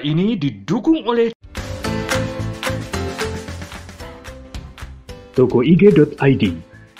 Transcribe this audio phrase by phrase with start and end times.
[0.00, 1.28] ini didukung oleh
[5.36, 6.44] tokoig.id,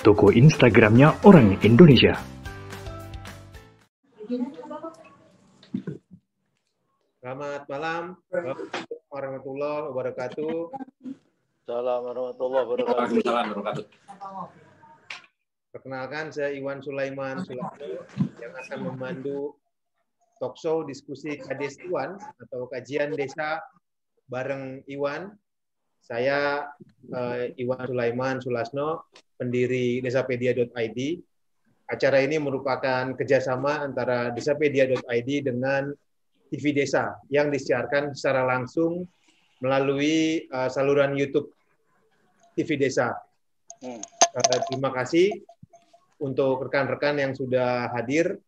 [0.05, 2.21] toko Instagramnya orang Indonesia.
[7.25, 8.21] Selamat malam,
[9.09, 10.77] warahmatullahi wabarakatuh.
[11.65, 12.93] Salam warahmatullahi wabarakatuh.
[12.93, 13.89] Waalaikumsalam warahmatullahi
[15.73, 18.05] Perkenalkan, saya Iwan Sulaiman Sulaiman
[18.37, 19.57] yang akan memandu
[20.37, 23.61] talkshow diskusi Kades Iwan atau kajian desa
[24.29, 25.33] bareng Iwan.
[26.07, 26.71] Saya
[27.11, 31.01] uh, Iwan Sulaiman Sulasno, pendiri desapedia.id.
[31.87, 35.91] Acara ini merupakan kerjasama antara desapedia.id dengan
[36.47, 39.07] TV Desa yang disiarkan secara langsung
[39.59, 41.51] melalui uh, saluran YouTube
[42.55, 43.11] TV Desa.
[43.83, 43.99] Uh,
[44.71, 45.43] terima kasih
[46.23, 48.39] untuk rekan-rekan yang sudah hadir,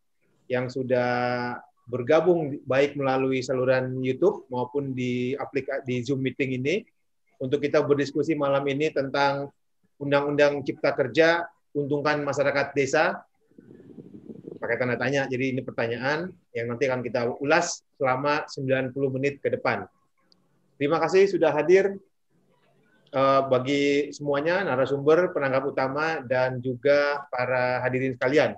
[0.46, 1.58] yang sudah
[1.88, 6.84] bergabung baik melalui saluran YouTube maupun di aplikasi di Zoom meeting ini
[7.40, 9.48] untuk kita berdiskusi malam ini tentang
[9.98, 13.24] Undang-Undang Cipta Kerja untungkan masyarakat desa
[14.58, 15.24] pakai tanda tanya.
[15.26, 19.86] Jadi ini pertanyaan yang nanti akan kita ulas selama 90 menit ke depan.
[20.78, 21.98] Terima kasih sudah hadir
[23.10, 28.54] uh, bagi semuanya, narasumber, penanggap utama, dan juga para hadirin sekalian.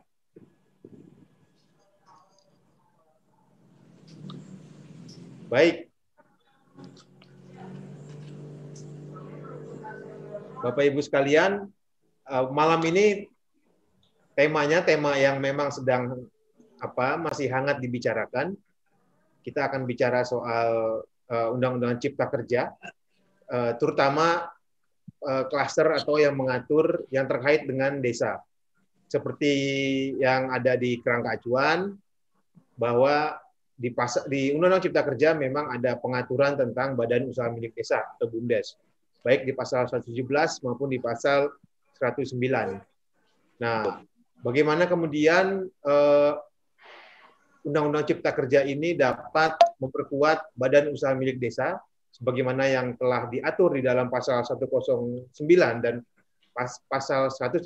[5.50, 5.90] Baik.
[10.62, 11.66] Bapak Ibu sekalian,
[12.30, 13.26] uh, malam ini
[14.38, 16.22] temanya tema yang memang sedang
[16.78, 18.54] apa masih hangat dibicarakan.
[19.42, 22.70] Kita akan bicara soal uh, Undang-Undang Cipta Kerja,
[23.50, 24.46] uh, terutama
[25.20, 28.40] klaster atau yang mengatur yang terkait dengan desa.
[29.04, 29.52] Seperti
[30.16, 31.92] yang ada di kerangka acuan,
[32.80, 33.36] bahwa
[33.80, 38.28] di, pas, di Undang-Undang Cipta Kerja memang ada pengaturan tentang Badan Usaha Milik Desa atau
[38.28, 38.76] BUMDes,
[39.24, 40.20] baik di pasal 117
[40.68, 41.48] maupun di pasal
[41.96, 42.36] 109.
[43.56, 44.04] Nah,
[44.44, 46.32] bagaimana kemudian uh,
[47.64, 51.80] Undang-Undang Cipta Kerja ini dapat memperkuat badan usaha milik desa
[52.12, 55.32] sebagaimana yang telah diatur di dalam pasal 109
[55.80, 56.04] dan
[56.52, 57.64] pas, pasal 117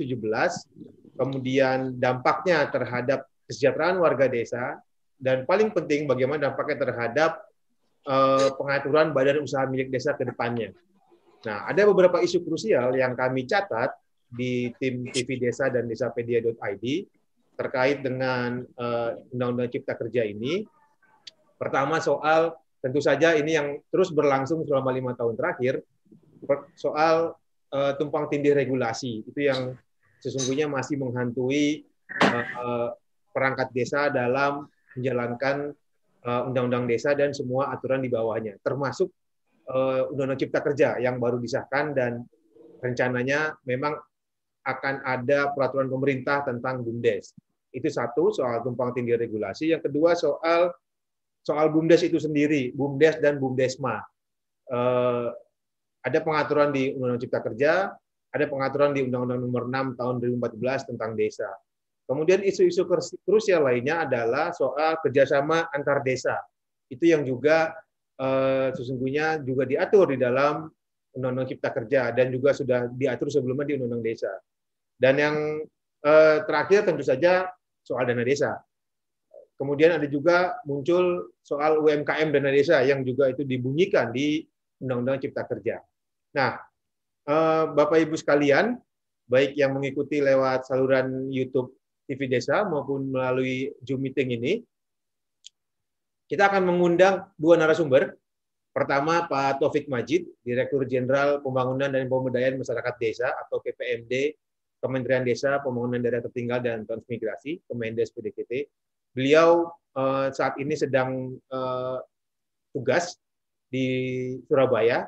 [1.14, 4.78] kemudian dampaknya terhadap kesejahteraan warga desa
[5.24, 7.48] dan paling penting bagaimana dampaknya terhadap
[8.04, 10.76] uh, pengaturan badan usaha milik desa ke depannya.
[11.48, 13.96] Nah, ada beberapa isu krusial yang kami catat
[14.28, 16.84] di tim TV Desa dan Desapedia.id
[17.54, 18.60] terkait dengan
[19.32, 20.64] Undang-Undang uh, Cipta Kerja ini.
[21.56, 22.52] Pertama soal
[22.84, 25.80] tentu saja ini yang terus berlangsung selama lima tahun terakhir
[26.76, 27.32] soal
[27.72, 29.72] uh, tumpang tindih regulasi itu yang
[30.20, 31.88] sesungguhnya masih menghantui
[32.20, 32.88] uh, uh,
[33.32, 34.68] perangkat desa dalam
[34.98, 35.74] menjalankan
[36.24, 39.12] undang-undang uh, desa dan semua aturan di bawahnya, termasuk
[40.08, 42.24] undang-undang uh, Cipta Kerja yang baru disahkan dan
[42.80, 43.96] rencananya memang
[44.64, 47.36] akan ada peraturan pemerintah tentang BUMDes.
[47.68, 49.76] Itu satu soal tumpang tindih regulasi.
[49.76, 50.72] Yang kedua soal
[51.44, 54.00] soal BUMDes itu sendiri, BUMDes dan BUMDesma.
[54.64, 55.28] Eh,
[56.04, 57.72] ada pengaturan di Undang-Undang Cipta Kerja,
[58.32, 61.48] ada pengaturan di Undang-Undang Nomor 6 Tahun 2014 tentang desa.
[62.04, 62.84] Kemudian isu-isu
[63.24, 66.36] krusial lainnya adalah soal kerjasama antar desa.
[66.92, 67.72] Itu yang juga
[68.20, 70.68] eh, sesungguhnya juga diatur di dalam
[71.16, 74.32] Undang-Undang Cipta Kerja dan juga sudah diatur sebelumnya di Undang-Undang Desa.
[75.00, 75.36] Dan yang
[76.04, 77.48] eh, terakhir tentu saja
[77.80, 78.60] soal dana desa.
[79.54, 84.44] Kemudian ada juga muncul soal UMKM dana desa yang juga itu dibunyikan di
[84.84, 85.80] Undang-Undang Cipta Kerja.
[86.36, 86.60] Nah,
[87.32, 88.76] eh, Bapak Ibu sekalian,
[89.24, 91.72] baik yang mengikuti lewat saluran YouTube
[92.04, 94.52] TV Desa maupun melalui Zoom meeting ini,
[96.28, 98.16] kita akan mengundang dua narasumber.
[98.74, 104.34] Pertama, Pak Taufik Majid, Direktur Jenderal Pembangunan dan Pemberdayaan Masyarakat Desa atau PPMD
[104.82, 108.68] Kementerian Desa, Pembangunan Daerah Tertinggal dan Transmigrasi, Kemendes PDKT.
[109.14, 112.02] Beliau uh, saat ini sedang uh,
[112.74, 113.16] tugas
[113.70, 113.86] di
[114.44, 115.06] Surabaya.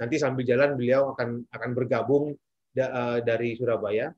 [0.00, 2.34] Nanti sambil jalan beliau akan akan bergabung
[2.72, 4.10] da, uh, dari Surabaya.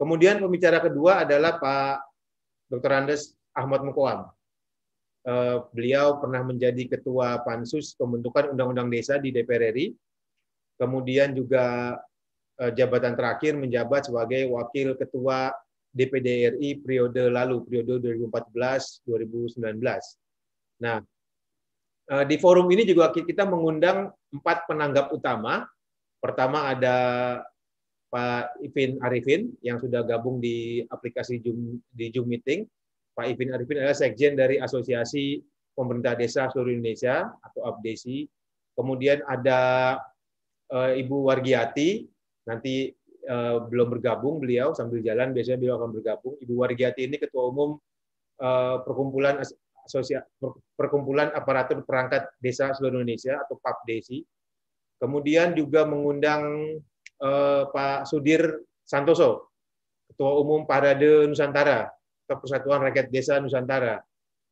[0.00, 1.96] Kemudian pembicara kedua adalah Pak
[2.72, 2.92] Dr.
[2.96, 4.32] Andes Ahmad Mukoam.
[5.20, 9.92] Uh, beliau pernah menjadi ketua pansus pembentukan undang-undang desa di DPR RI.
[10.80, 12.00] Kemudian juga
[12.60, 15.48] Eh, jabatan terakhir menjabat sebagai Wakil Ketua
[15.96, 19.80] DPD RI periode lalu, periode 2014-2019.
[20.84, 21.00] Nah,
[22.12, 25.64] eh, di forum ini juga kita mengundang empat penanggap utama.
[26.20, 26.96] Pertama ada
[28.10, 32.66] Pak Ipin Arifin yang sudah gabung di aplikasi Zoom, di Zoom Meeting.
[33.14, 35.38] Pak Ipin Arifin adalah sekjen dari Asosiasi
[35.78, 38.26] pemerintah desa seluruh Indonesia atau APDESI.
[38.74, 39.94] Kemudian ada
[40.74, 42.02] uh, Ibu Wargiati,
[42.50, 42.90] nanti
[43.30, 46.34] uh, belum bergabung beliau sambil jalan biasanya beliau akan bergabung.
[46.42, 47.78] Ibu Wargiati ini ketua umum
[48.42, 49.38] uh, perkumpulan
[49.86, 50.22] sosial
[50.74, 54.22] perkumpulan aparatur perangkat desa seluruh Indonesia atau PAPDESI.
[55.00, 56.76] Kemudian juga mengundang
[57.20, 59.52] uh, Pak Sudir Santoso,
[60.10, 61.88] ketua umum Parade Nusantara
[62.26, 64.02] atau Persatuan Rakyat Desa Nusantara.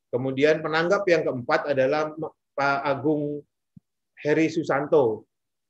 [0.08, 2.14] Kemudian penanggap yang keempat adalah
[2.56, 3.44] Pak Agung
[4.24, 5.28] Heri Susanto.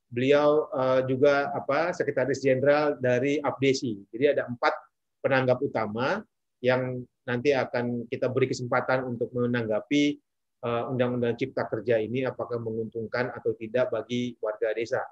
[0.09, 3.93] Beliau uh, juga apa sekretaris jenderal dari Abdesi.
[4.09, 4.73] Jadi ada empat
[5.21, 6.23] penanggap utama
[6.65, 10.17] yang nanti akan kita beri kesempatan untuk menanggapi
[10.65, 15.05] uh, Undang-Undang Cipta Kerja ini apakah menguntungkan atau tidak bagi warga desa.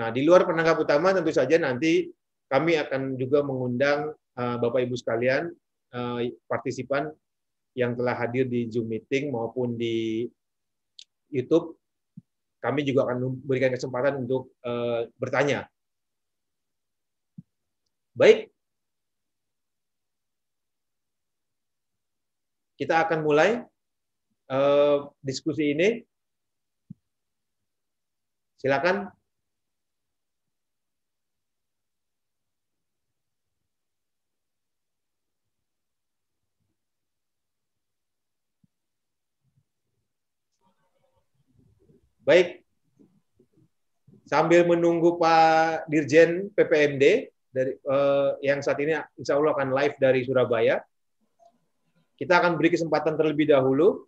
[0.00, 2.08] Nah, di luar penanggap utama tentu saja nanti
[2.48, 5.52] kami akan juga mengundang uh, Bapak Ibu sekalian
[5.92, 7.12] uh, partisipan
[7.76, 10.24] yang telah hadir di Zoom meeting maupun di
[11.28, 11.76] YouTube,
[12.64, 15.68] kami juga akan memberikan kesempatan untuk uh, bertanya.
[18.16, 18.48] Baik,
[22.80, 23.60] kita akan mulai
[24.48, 26.00] uh, diskusi ini.
[28.56, 29.19] Silakan
[42.30, 42.62] Baik,
[44.30, 50.22] sambil menunggu Pak Dirjen PPMD dari eh, yang saat ini insya Allah akan live dari
[50.22, 50.78] Surabaya,
[52.14, 54.06] kita akan beri kesempatan terlebih dahulu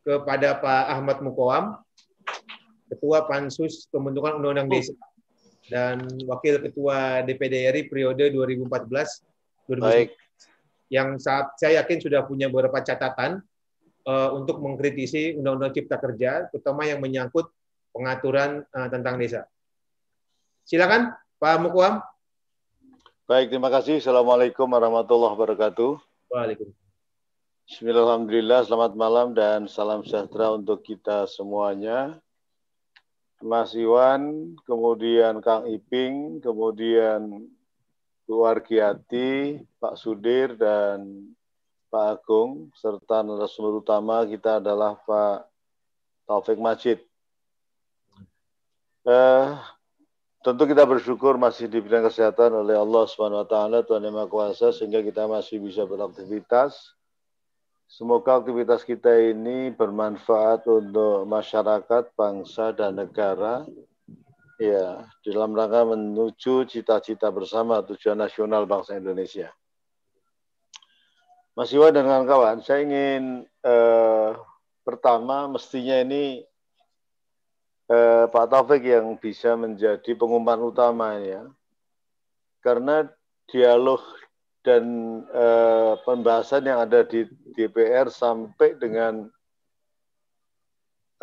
[0.00, 1.76] kepada Pak Ahmad Mukoam,
[2.88, 4.96] Ketua Pansus Pembentukan Undang-Undang Desa
[5.68, 10.08] dan Wakil Ketua DPD RI periode 2014 2019 Baik.
[10.88, 13.44] yang saat saya yakin sudah punya beberapa catatan
[14.06, 17.50] untuk mengkritisi Undang-Undang Cipta Kerja, terutama yang menyangkut
[17.90, 19.50] pengaturan uh, tentang desa.
[20.62, 21.10] Silakan,
[21.42, 21.98] Pak Mukwam.
[23.26, 23.98] Baik, terima kasih.
[23.98, 25.98] Assalamualaikum warahmatullahi wabarakatuh.
[26.30, 26.86] Waalaikumsalam.
[27.66, 28.66] Bismillahirrahmanirrahim.
[28.70, 32.22] Selamat malam dan salam sejahtera untuk kita semuanya.
[33.42, 37.50] Mas Iwan, kemudian Kang Iping, kemudian
[38.22, 41.26] Bu Argiati, Pak Sudir, dan
[41.86, 45.46] Pak Agung, serta narasumber utama kita adalah Pak
[46.26, 46.98] Taufik Majid.
[49.06, 49.46] Eh,
[50.42, 54.74] tentu kita bersyukur masih diberikan kesehatan oleh Allah Subhanahu wa taala Tuhan Yang Maha Kuasa
[54.74, 56.74] sehingga kita masih bisa beraktivitas.
[57.86, 63.62] Semoga aktivitas kita ini bermanfaat untuk masyarakat, bangsa dan negara.
[64.58, 69.54] Ya, dalam rangka menuju cita-cita bersama tujuan nasional bangsa Indonesia.
[71.56, 74.30] Mas Iwan dan kawan-kawan, saya ingin eh,
[74.84, 76.44] pertama mestinya ini
[77.88, 81.48] eh, Pak Taufik yang bisa menjadi pengumpan utama ya.
[82.60, 83.08] Karena
[83.48, 84.04] dialog
[84.60, 84.84] dan
[85.32, 87.24] eh, pembahasan yang ada di
[87.56, 89.24] DPR sampai dengan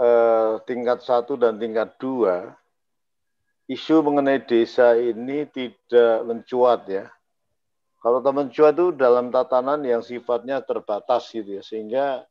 [0.02, 2.58] eh, tingkat satu dan tingkat dua,
[3.70, 7.06] isu mengenai desa ini tidak mencuat ya
[8.04, 12.28] kalau teman cuan itu dalam tatanan yang sifatnya terbatas gitu ya, sehingga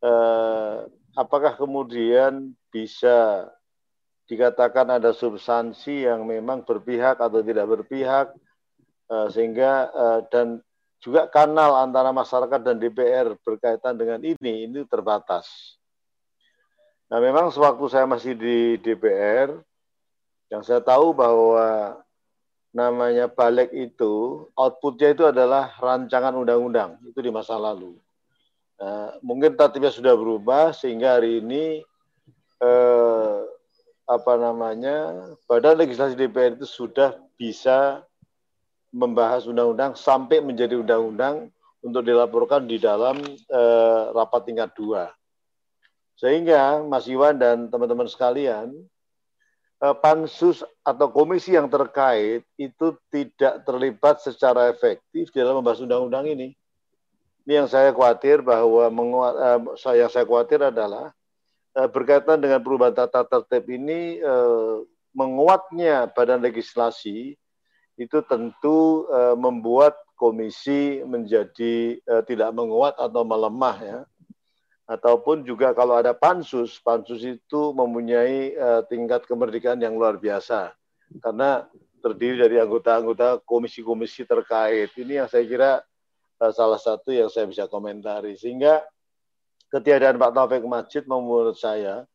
[0.00, 0.76] eh,
[1.12, 3.44] apakah kemudian bisa
[4.24, 8.32] dikatakan ada substansi yang memang berpihak atau tidak berpihak,
[9.12, 10.64] eh, sehingga eh, dan
[11.04, 15.76] juga kanal antara masyarakat dan DPR berkaitan dengan ini ini terbatas.
[17.12, 19.60] Nah, memang sewaktu saya masih di DPR,
[20.48, 22.00] yang saya tahu bahwa
[22.76, 27.96] namanya balik itu outputnya itu adalah rancangan undang-undang itu di masa lalu.
[28.76, 31.80] Nah, mungkin tatipnya sudah berubah sehingga hari ini
[32.60, 33.36] eh,
[34.04, 38.04] apa namanya Badan Legislasi DPR itu sudah bisa
[38.92, 41.48] membahas undang-undang sampai menjadi undang-undang
[41.80, 45.08] untuk dilaporkan di dalam eh, rapat tingkat dua.
[46.20, 48.72] Sehingga Mas Iwan dan teman-teman sekalian,
[49.76, 56.56] pansus atau komisi yang terkait itu tidak terlibat secara efektif dalam membahas undang-undang ini.
[57.46, 59.60] Ini yang saya khawatir bahwa eh,
[60.00, 61.12] yang saya khawatir adalah
[61.76, 64.76] eh, berkaitan dengan perubahan tata tertib ini eh,
[65.12, 67.36] menguatnya badan legislasi
[67.96, 73.98] itu tentu eh, membuat komisi menjadi eh, tidak menguat atau melemah ya
[74.86, 80.70] ataupun juga kalau ada pansus, pansus itu mempunyai uh, tingkat kemerdekaan yang luar biasa
[81.18, 81.66] karena
[81.98, 84.94] terdiri dari anggota-anggota komisi-komisi terkait.
[84.94, 85.70] Ini yang saya kira
[86.38, 88.86] uh, salah satu yang saya bisa komentari sehingga
[89.74, 92.06] ketiadaan Pak Taufik Majid menurut saya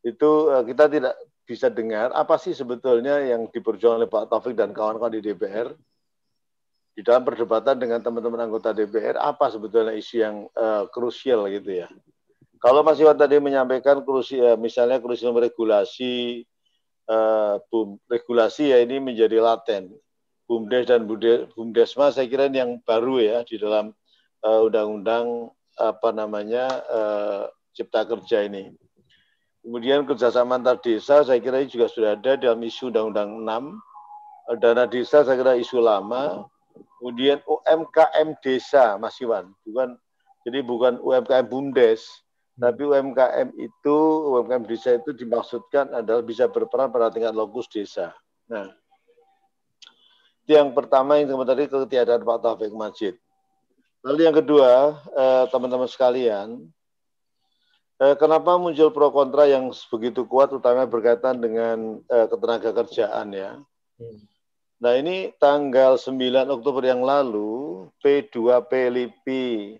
[0.00, 1.14] itu uh, kita tidak
[1.44, 5.76] bisa dengar apa sih sebetulnya yang diperjuangkan oleh Pak Taufik dan kawan-kawan di DPR
[6.94, 11.88] di dalam perdebatan dengan teman-teman anggota DPR apa sebetulnya isu yang uh, krusial gitu ya.
[12.64, 16.48] Kalau Mas Iwan tadi menyampaikan krusial, misalnya krusial regulasi,
[17.68, 19.92] boom, regulasi ya ini menjadi laten.
[20.44, 23.96] Bumdes dan Bumdesma saya kira ini yang baru ya di dalam
[24.44, 25.48] undang-undang
[25.80, 27.42] uh, apa namanya uh,
[27.72, 28.72] Cipta Kerja ini.
[29.64, 33.80] Kemudian kerjasama antar desa saya kira ini juga sudah ada dalam isu Undang-Undang
[34.52, 34.60] 6.
[34.60, 36.44] Dana desa saya kira isu lama.
[37.00, 39.96] Kemudian UMKM desa Mas Iwan, bukan
[40.44, 42.23] jadi bukan UMKM Bumdes,
[42.54, 43.96] tapi UMKM itu
[44.34, 48.14] UMKM desa itu dimaksudkan adalah bisa berperan pada tingkat lokus desa.
[48.46, 48.70] Nah,
[50.46, 53.18] itu yang pertama yang tadi ketiadaan Pak Taufik Majid.
[54.04, 56.68] Lalu yang kedua, eh, teman-teman sekalian,
[57.94, 63.54] Eh, kenapa muncul pro kontra yang begitu kuat, terutama berkaitan dengan eh, ketenaga kerjaan ya?
[64.02, 64.18] Hmm.
[64.82, 69.78] Nah ini tanggal 9 Oktober yang lalu, P2P LIPI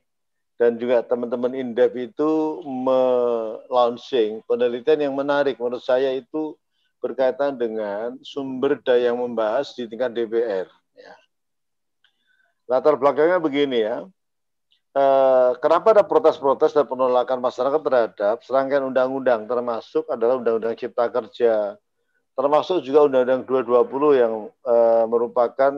[0.64, 6.56] dan juga teman-teman Indef itu me-launching penelitian yang menarik menurut saya itu
[7.04, 10.64] berkaitan dengan sumber daya yang membahas di tingkat DPR.
[10.96, 11.14] Ya.
[12.64, 14.08] Latar belakangnya begini ya,
[14.96, 21.76] eh, kenapa ada protes-protes dan penolakan masyarakat terhadap serangkaian undang-undang termasuk adalah undang-undang cipta kerja
[22.40, 25.72] termasuk juga undang-undang 220 yang eh, merupakan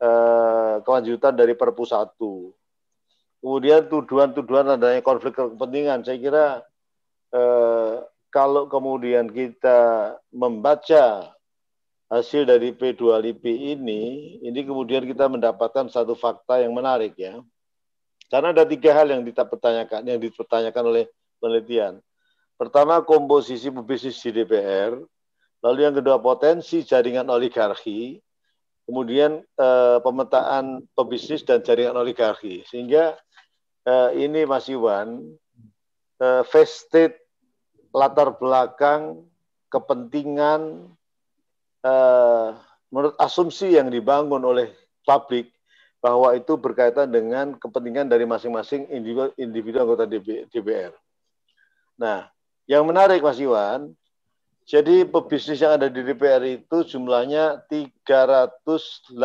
[0.00, 2.63] eh, kelanjutan dari Perpu 1.
[3.44, 6.46] Kemudian tuduhan-tuduhan adanya konflik kepentingan, saya kira
[7.36, 8.00] eh,
[8.32, 11.28] kalau kemudian kita membaca
[12.08, 14.02] hasil dari P2LIPI ini,
[14.40, 17.44] ini kemudian kita mendapatkan satu fakta yang menarik ya
[18.34, 21.04] karena ada tiga hal yang kita pertanyakan, yang dipertanyakan oleh
[21.38, 22.00] penelitian.
[22.58, 24.98] Pertama, komposisi pebisnis di DPR.
[25.62, 28.18] Lalu yang kedua, potensi jaringan oligarki.
[28.84, 32.66] Kemudian eh, pemetaan pebisnis dan jaringan oligarki.
[32.68, 33.16] Sehingga
[33.84, 35.22] eh, ini Mas Iwan,
[36.20, 37.16] eh, vested
[37.94, 39.22] latar belakang
[39.70, 40.90] kepentingan
[41.84, 42.48] eh,
[42.90, 44.72] menurut asumsi yang dibangun oleh
[45.04, 45.52] publik
[46.04, 50.92] bahwa itu berkaitan dengan kepentingan dari masing-masing individu, individu anggota DPR.
[51.96, 52.28] Nah,
[52.68, 53.96] yang menarik Mas Iwan,
[54.68, 59.16] jadi pebisnis yang ada di DPR itu jumlahnya 318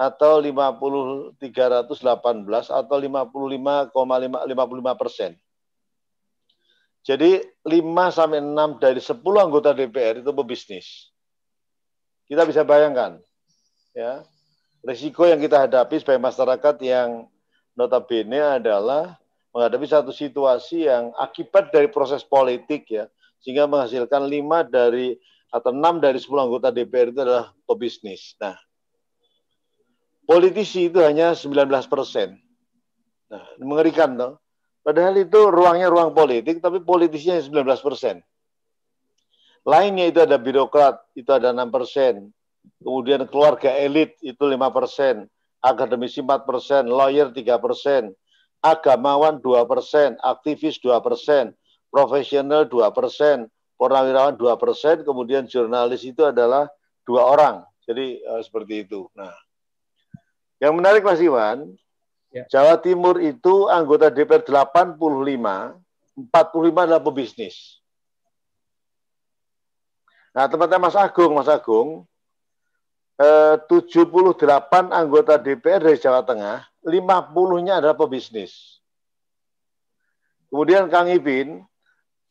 [0.00, 3.92] atau 50 318 atau 55,55
[4.96, 5.36] persen.
[7.04, 11.12] Jadi 5 sampai 6 dari 10 anggota DPR itu pebisnis.
[12.24, 13.20] Kita bisa bayangkan,
[13.92, 14.24] ya
[14.80, 17.28] risiko yang kita hadapi sebagai masyarakat yang
[17.76, 19.20] notabene adalah
[19.52, 23.10] menghadapi satu situasi yang akibat dari proses politik ya
[23.42, 25.18] sehingga menghasilkan lima dari
[25.50, 28.38] atau enam dari sepuluh anggota DPR itu adalah pebisnis.
[28.38, 28.54] Nah,
[30.30, 32.38] politisi itu hanya 19 persen.
[33.26, 34.38] Nah, mengerikan toh.
[34.86, 38.22] Padahal itu ruangnya ruang politik, tapi politisnya 19 persen.
[39.66, 42.30] Lainnya itu ada birokrat, itu ada 6 persen
[42.80, 45.28] kemudian keluarga elit itu lima persen,
[45.60, 48.12] akademisi empat persen, lawyer tiga persen,
[48.64, 51.52] agamawan dua persen, aktivis dua persen,
[51.92, 56.68] profesional dua persen, purnawirawan dua persen, kemudian jurnalis itu adalah
[57.04, 57.56] dua orang.
[57.84, 59.08] Jadi uh, seperti itu.
[59.16, 59.32] Nah,
[60.60, 61.72] yang menarik Mas Iwan,
[62.28, 62.44] ya.
[62.52, 64.94] Jawa Timur itu anggota DPR 85,
[66.28, 67.80] 45 adalah pebisnis.
[70.30, 72.06] Nah, tempatnya Mas Agung, Mas Agung,
[73.20, 73.68] 78
[74.40, 78.80] eh, anggota DPR dari Jawa Tengah, 50-nya adalah pebisnis.
[80.48, 81.60] Kemudian Kang Ipin,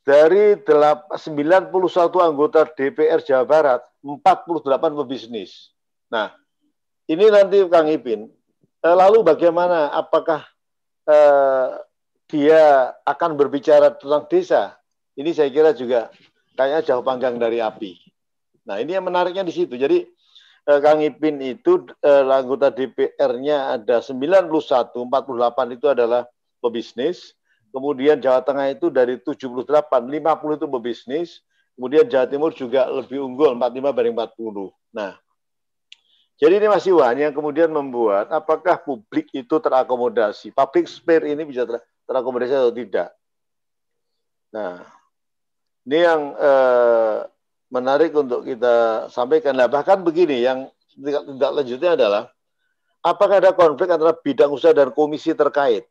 [0.02, 1.70] dari 91
[2.18, 4.66] anggota DPR Jawa Barat, 48
[5.06, 5.70] pebisnis.
[6.10, 6.34] Nah,
[7.10, 8.30] ini nanti Kang Ipin,
[8.86, 9.90] eh, lalu bagaimana?
[9.98, 10.46] Apakah
[11.10, 11.68] eh,
[12.30, 14.78] dia akan berbicara tentang desa?
[15.18, 16.14] Ini saya kira juga
[16.54, 17.98] kayaknya jauh panggang dari api.
[18.70, 19.74] Nah, ini yang menariknya di situ.
[19.74, 20.06] Jadi
[20.70, 24.46] eh, Kang Ipin itu eh, anggota DPR-nya ada 91,
[24.94, 26.30] 48 itu adalah
[26.62, 27.34] pebisnis.
[27.74, 31.30] Kemudian Jawa Tengah itu dari 78, 50 itu pebisnis.
[31.74, 34.70] Kemudian Jawa Timur juga lebih unggul, 45 banding 40.
[34.94, 35.18] Nah,
[36.40, 40.56] jadi ini Mas Iwan yang kemudian membuat apakah publik itu terakomodasi.
[40.56, 43.12] Public spare ini bisa ter terakomodasi atau tidak.
[44.56, 44.82] Nah,
[45.84, 47.18] ini yang eh,
[47.68, 49.54] menarik untuk kita sampaikan.
[49.54, 52.24] Nah, bahkan begini, yang tidak, tidak lanjutnya adalah
[53.04, 55.88] apakah ada konflik antara bidang usaha dan komisi terkait?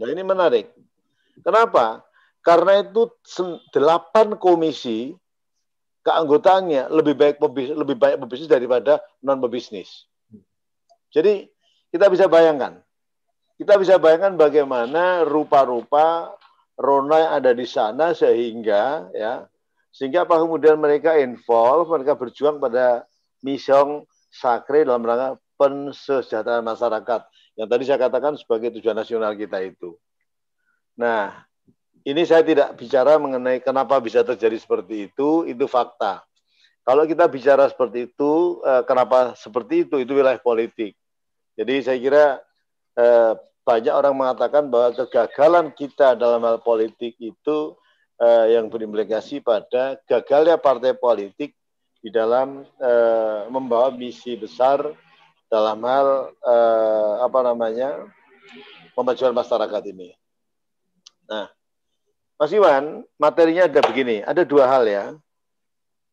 [0.00, 0.72] Nah ini menarik.
[1.44, 2.00] Kenapa?
[2.40, 3.12] Karena itu
[3.68, 5.12] delapan komisi
[6.04, 10.08] keanggotaannya lebih baik pebisnis, lebih banyak pebisnis daripada non pebisnis.
[11.10, 11.44] Jadi
[11.90, 12.80] kita bisa bayangkan,
[13.58, 16.32] kita bisa bayangkan bagaimana rupa-rupa
[16.80, 19.44] Rona yang ada di sana sehingga ya
[19.90, 23.04] sehingga apa kemudian mereka involve, mereka berjuang pada
[23.42, 27.20] misiong sakre dalam rangka pensejahteraan masyarakat
[27.58, 29.98] yang tadi saya katakan sebagai tujuan nasional kita itu.
[30.96, 31.44] Nah,
[32.04, 36.24] ini saya tidak bicara mengenai kenapa bisa terjadi seperti itu, itu fakta.
[36.80, 40.96] Kalau kita bicara seperti itu, eh, kenapa seperti itu, itu wilayah politik.
[41.54, 42.24] Jadi saya kira
[42.96, 47.76] eh, banyak orang mengatakan bahwa kegagalan kita dalam hal politik itu
[48.16, 51.52] eh, yang berimplikasi pada gagalnya partai politik
[52.00, 52.64] di dalam
[53.52, 54.80] membawa misi besar
[55.52, 56.32] dalam hal
[57.20, 58.08] apa namanya
[58.96, 60.16] pemajuan masyarakat ini.
[61.28, 61.52] Nah,
[62.40, 65.12] Mas Iwan, materinya ada begini, ada dua hal ya.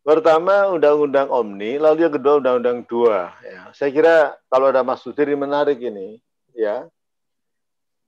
[0.04, 3.32] Pertama Undang-Undang Omni, lalu yang kedua Undang-Undang dua.
[3.40, 3.72] Ya.
[3.72, 4.16] Saya kira
[4.52, 6.20] kalau ada Mas Sudiri menarik ini,
[6.52, 6.84] ya.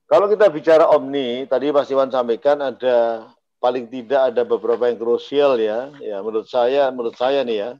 [0.04, 3.24] Kalau kita bicara Omni, tadi Mas Iwan sampaikan ada
[3.56, 5.88] paling tidak ada beberapa yang krusial ya.
[6.00, 7.70] Ya menurut saya, menurut saya nih ya,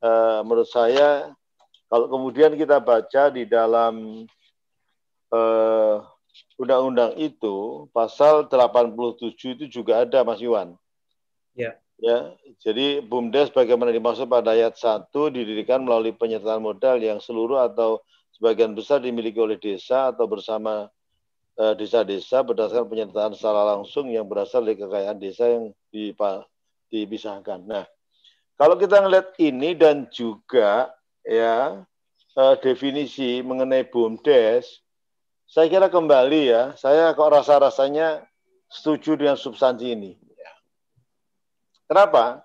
[0.00, 1.32] uh, menurut saya
[1.88, 4.24] kalau kemudian kita baca di dalam
[5.32, 6.04] uh,
[6.58, 10.74] undang-undang itu pasal 87 itu juga ada Mas Iwan.
[11.54, 11.78] Ya.
[11.98, 12.30] Ya,
[12.62, 17.98] jadi BUMDes bagaimana dimaksud pada ayat 1 didirikan melalui penyertaan modal yang seluruh atau
[18.38, 20.86] sebagian besar dimiliki oleh desa atau bersama
[21.58, 25.74] eh, desa-desa berdasarkan penyertaan secara langsung yang berasal dari kekayaan desa yang
[26.86, 27.66] dipisahkan.
[27.66, 27.82] Nah,
[28.54, 30.94] kalau kita melihat ini dan juga
[31.26, 31.82] ya
[32.38, 34.86] eh, definisi mengenai BUMDes
[35.48, 38.20] saya kira kembali ya, saya kok rasa-rasanya
[38.68, 40.12] setuju dengan substansi ini.
[41.88, 42.44] Kenapa?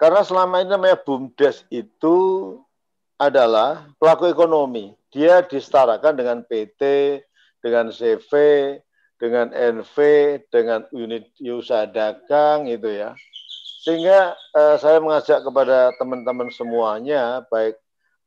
[0.00, 2.16] Karena selama ini namanya BUMDes itu
[3.20, 4.96] adalah pelaku ekonomi.
[5.12, 6.80] Dia disetarakan dengan PT,
[7.60, 8.32] dengan CV,
[9.20, 9.96] dengan NV,
[10.48, 13.12] dengan unit usaha dagang itu ya.
[13.84, 17.76] Sehingga eh, saya mengajak kepada teman-teman semuanya, baik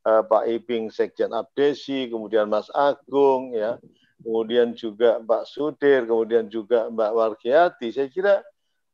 [0.03, 3.79] uh, Pak Iping Sekjen Abdesi, kemudian Mas Agung, ya,
[4.19, 7.87] kemudian juga Mbak Sudir, kemudian juga Mbak Wargiati.
[7.91, 8.43] Saya kira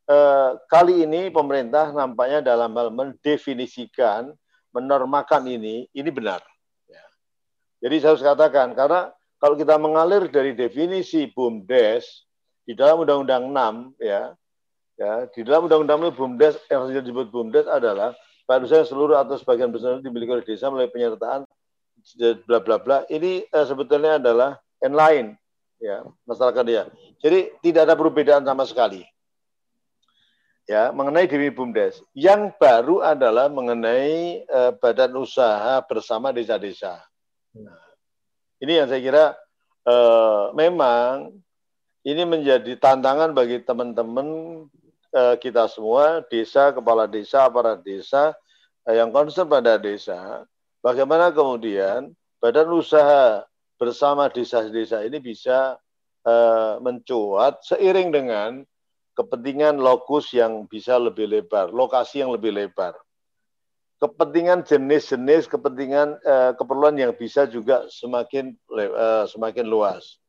[0.10, 4.34] uh, kali ini pemerintah nampaknya dalam hal mendefinisikan,
[4.74, 6.42] menormakan ini, ini benar.
[6.90, 7.06] Ya.
[7.86, 12.28] Jadi saya harus katakan, karena kalau kita mengalir dari definisi BUMDes
[12.66, 14.34] di dalam Undang-Undang 6, ya,
[15.00, 18.14] ya di dalam Undang-Undang BUMDes yang disebut BUMDes adalah
[18.50, 21.46] Harusnya seluruh atau sebagian besar dimiliki oleh desa melalui penyertaan
[22.50, 22.98] bla bla bla.
[23.06, 25.38] Ini uh, sebetulnya adalah lain
[25.78, 26.84] ya masyarakat dia.
[27.22, 29.06] Jadi tidak ada perbedaan sama sekali.
[30.70, 31.98] Ya, mengenai diri BUMDes.
[32.14, 37.02] Yang baru adalah mengenai uh, badan usaha bersama desa-desa.
[37.58, 37.82] Nah,
[38.62, 39.26] ini yang saya kira
[39.90, 41.34] uh, memang
[42.06, 44.28] ini menjadi tantangan bagi teman-teman
[45.10, 48.30] Eh, kita semua, desa, kepala desa, aparat desa,
[48.86, 50.46] eh, yang concern pada desa,
[50.86, 53.42] bagaimana kemudian badan usaha
[53.82, 55.80] bersama desa-desa ini bisa
[56.28, 58.62] uh, mencuat seiring dengan
[59.16, 62.92] kepentingan lokus yang bisa lebih lebar, lokasi yang lebih lebar.
[64.04, 70.20] Kepentingan jenis-jenis, kepentingan uh, keperluan yang bisa juga semakin uh, semakin luas.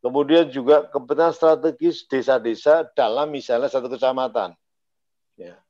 [0.00, 4.56] Kemudian juga kepentingan strategis desa-desa dalam misalnya satu kecamatan.
[5.36, 5.60] Ya.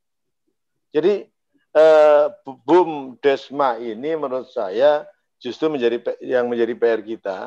[0.95, 1.27] Jadi
[1.75, 5.03] eh, boom desma ini menurut saya
[5.43, 7.39] justru menjadi yang menjadi PR kita.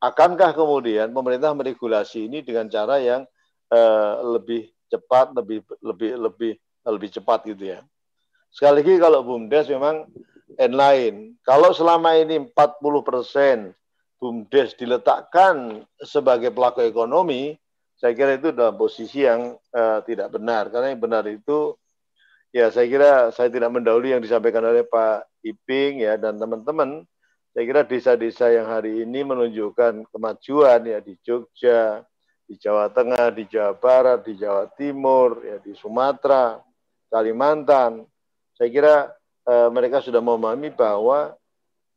[0.00, 3.28] Akankah kemudian pemerintah meregulasi ini dengan cara yang
[3.68, 6.52] eh, lebih cepat, lebih lebih lebih
[6.88, 7.84] lebih cepat gitu ya.
[8.48, 10.08] Sekali lagi kalau BUMDes memang
[10.58, 11.38] lain.
[11.46, 13.76] Kalau selama ini 40 persen
[14.20, 17.56] BUMDes diletakkan sebagai pelaku ekonomi,
[17.96, 20.68] saya kira itu dalam posisi yang uh, tidak benar.
[20.68, 21.72] Karena yang benar itu,
[22.52, 27.08] ya saya kira saya tidak mendahului yang disampaikan oleh Pak Iping ya dan teman-teman.
[27.50, 32.04] Saya kira desa-desa yang hari ini menunjukkan kemajuan ya di Jogja,
[32.46, 36.60] di Jawa Tengah, di Jawa Barat, di Jawa Timur, ya di Sumatera,
[37.10, 38.06] Kalimantan.
[38.54, 38.94] Saya kira
[39.48, 41.34] uh, mereka sudah memahami bahwa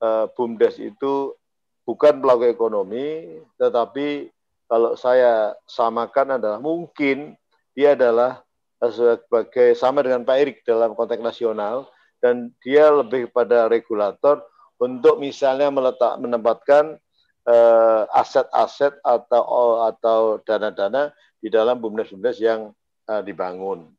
[0.02, 1.36] uh, BUMDes itu
[1.84, 4.32] bukan pelaku ekonomi, tetapi
[4.67, 7.36] kalau saya samakan adalah mungkin
[7.76, 8.41] dia adalah
[8.84, 11.88] sebagai sama dengan Pak Erik dalam konteks nasional
[12.19, 14.43] dan dia lebih pada regulator
[14.80, 17.00] untuk misalnya meletak menempatkan
[17.48, 22.72] uh, aset-aset atau atau dana-dana di dalam bumdes-bumdes yang
[23.08, 23.91] uh, dibangun.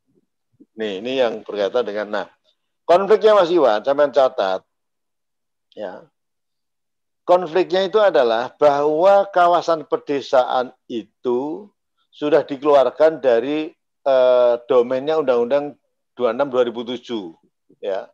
[0.77, 2.27] Nih, ini yang berkaitan dengan nah
[2.89, 4.61] konfliknya Mas Iwan, saya catat
[5.77, 6.05] ya.
[7.25, 11.73] Konfliknya itu adalah bahwa kawasan pedesaan itu
[12.13, 13.73] sudah dikeluarkan dari
[14.05, 15.81] uh, domainnya Undang-Undang
[16.21, 18.13] 26 2007 ya.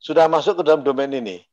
[0.00, 1.44] Sudah masuk ke dalam domain ini.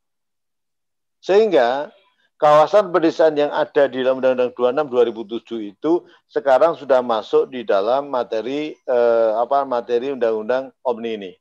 [1.20, 1.92] Sehingga
[2.40, 4.56] kawasan pedesaan yang ada di dalam Undang-Undang
[4.88, 5.92] 26 2007 itu
[6.32, 11.32] sekarang sudah masuk di dalam materi eh, apa materi Undang-Undang Omni ini.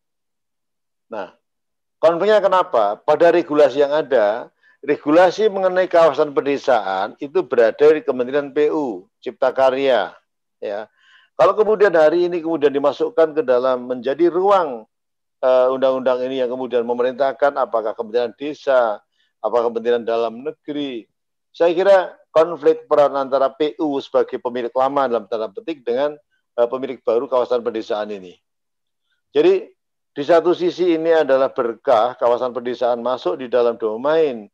[1.08, 1.30] Nah,
[2.02, 2.98] konfliknya kenapa?
[2.98, 4.50] Pada regulasi yang ada,
[4.82, 10.14] regulasi mengenai kawasan pedesaan itu berada di Kementerian PU, Cipta Karya,
[10.62, 10.86] ya.
[11.38, 14.82] Kalau kemudian hari ini kemudian dimasukkan ke dalam menjadi ruang
[15.38, 18.98] eh, undang-undang uh, ini yang kemudian memerintahkan apakah Kementerian Desa,
[19.38, 21.06] apakah kepentingan dalam negeri.
[21.54, 21.96] Saya kira
[22.34, 26.18] konflik peran antara PU sebagai pemilik lama dalam tanda petik dengan
[26.58, 28.34] uh, pemilik baru kawasan pedesaan ini.
[29.30, 29.70] Jadi
[30.10, 34.50] di satu sisi ini adalah berkah kawasan pedesaan masuk di dalam domain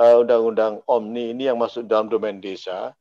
[0.00, 2.92] uh, undang-undang Omni ini yang masuk dalam domain desa,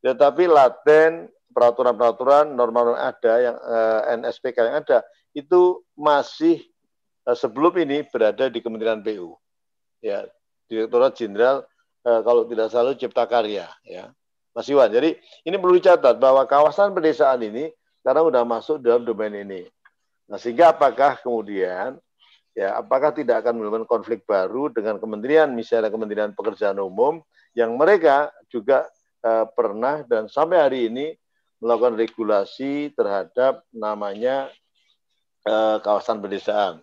[0.00, 4.98] tetapi laten peraturan-peraturan norma-norma ada yang uh, eh, NSPK yang ada
[5.38, 6.66] itu masih
[7.30, 9.38] uh, sebelum ini berada di Kementerian PU.
[10.02, 10.26] Ya,
[10.68, 11.64] Direktorat Jenderal
[12.04, 14.12] eh, kalau tidak salah Cipta Karya ya.
[14.54, 14.86] Mas Iwan.
[14.92, 19.66] Jadi ini perlu dicatat bahwa kawasan pedesaan ini sekarang sudah masuk dalam domain ini.
[20.30, 21.98] Nah, sehingga apakah kemudian
[22.54, 27.20] ya apakah tidak akan menimbulkan konflik baru dengan kementerian misalnya Kementerian Pekerjaan Umum
[27.52, 28.86] yang mereka juga
[29.26, 31.14] eh, pernah dan sampai hari ini
[31.58, 34.48] melakukan regulasi terhadap namanya
[35.44, 36.80] eh, kawasan pedesaan.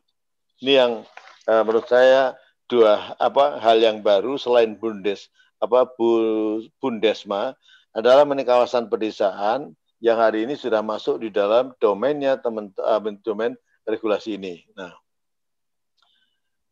[0.60, 0.92] Ini yang
[1.48, 2.36] eh, menurut saya
[2.72, 5.28] dua apa hal yang baru selain bundes
[5.60, 7.54] apa bu, bundesma
[7.92, 13.54] adalah menikah kawasan pedesaan yang hari ini sudah masuk di dalam domainnya teman uh, domain
[13.86, 14.66] regulasi ini.
[14.74, 14.90] Nah,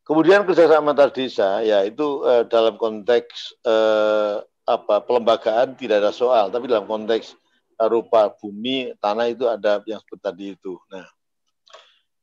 [0.10, 6.50] kemudian kerjasama antar desa ya itu uh, dalam konteks uh, apa pelembagaan tidak ada soal,
[6.50, 7.38] tapi dalam konteks
[7.78, 10.82] uh, rupa bumi tanah itu ada yang seperti tadi itu.
[10.90, 11.06] Nah,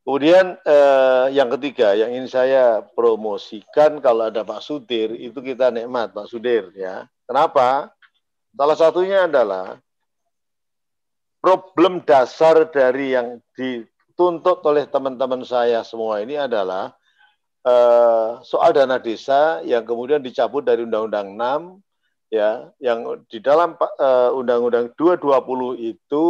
[0.06, 6.14] Kemudian eh, yang ketiga yang ingin saya promosikan kalau ada Pak Sudir itu kita nikmat
[6.14, 7.10] Pak Sudir ya.
[7.26, 7.90] Kenapa?
[8.54, 9.82] Salah satunya adalah
[11.42, 16.95] problem dasar dari yang dituntut oleh teman-teman saya semua ini adalah
[17.66, 21.82] eh, soal dana desa yang kemudian dicabut dari Undang-Undang 6
[22.30, 26.24] ya yang di dalam eh, Undang-Undang 220 itu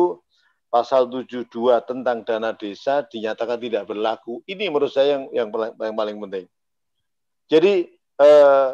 [0.72, 1.48] pasal 72
[1.86, 4.42] tentang dana desa dinyatakan tidak berlaku.
[4.48, 6.46] Ini menurut saya yang yang paling, yang paling penting.
[7.46, 7.74] Jadi
[8.20, 8.68] eh,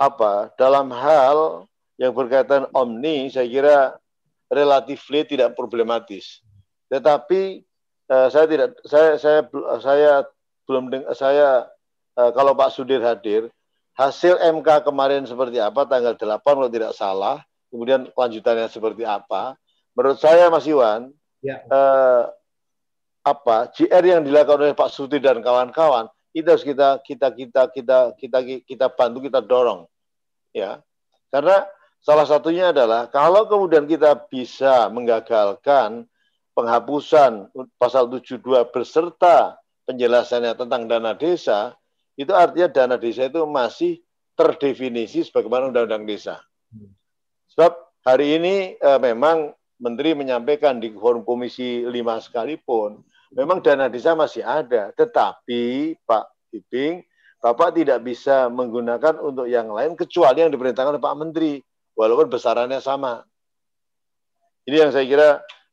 [0.00, 1.68] apa dalam hal
[2.00, 3.78] yang berkaitan omni saya kira
[4.50, 6.42] relatif tidak problematis.
[6.90, 7.62] Tetapi
[8.08, 9.40] eh, saya tidak saya saya
[9.78, 10.12] saya
[10.64, 11.73] belum saya
[12.18, 13.50] eh, kalau Pak Sudir hadir
[13.94, 19.54] hasil MK kemarin seperti apa tanggal 8 kalau tidak salah, kemudian lanjutannya seperti apa.
[19.94, 21.62] Menurut saya Mas Iwan, ya.
[21.70, 22.26] uh,
[23.24, 27.98] apa GR yang dilakukan oleh Pak Suti dan kawan-kawan itu harus kita kita kita kita
[28.20, 29.88] kita kita bantu kita dorong
[30.52, 30.82] ya
[31.32, 31.64] karena
[32.04, 36.04] salah satunya adalah kalau kemudian kita bisa menggagalkan
[36.52, 37.48] penghapusan
[37.80, 39.56] pasal 72 beserta
[39.88, 41.72] penjelasannya tentang dana desa
[42.14, 44.02] itu artinya dana desa itu masih
[44.34, 46.42] terdefinisi sebagaimana undang-undang desa.
[46.70, 46.90] Hmm.
[47.54, 47.72] Sebab
[48.06, 51.90] hari ini eh, memang Menteri menyampaikan di forum Komisi 5
[52.30, 53.02] sekalipun,
[53.34, 57.02] memang dana desa masih ada, tetapi Pak Iping,
[57.42, 61.52] Bapak tidak bisa menggunakan untuk yang lain kecuali yang diperintahkan oleh Pak Menteri,
[61.98, 63.26] walaupun besarannya sama.
[64.64, 65.28] Ini yang saya kira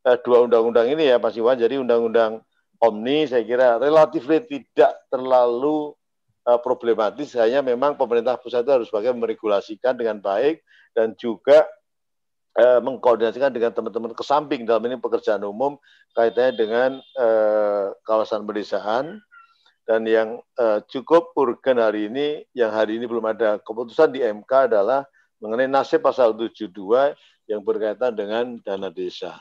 [0.09, 2.41] eh, dua undang-undang ini ya Pak Iwan, jadi undang-undang
[2.81, 5.93] Omni saya kira relatif tidak terlalu
[6.47, 10.61] eh, problematis, hanya memang pemerintah pusat itu harus bagaimana meregulasikan dengan baik
[10.95, 11.67] dan juga
[12.57, 15.79] eh, mengkoordinasikan dengan teman-teman ke samping dalam ini pekerjaan umum
[16.15, 19.23] kaitannya dengan eh, kawasan pedesaan
[19.87, 24.71] dan yang eh, cukup urgen hari ini yang hari ini belum ada keputusan di MK
[24.71, 25.07] adalah
[25.41, 26.69] mengenai nasib pasal 72
[27.49, 29.35] yang berkaitan dengan dana desa.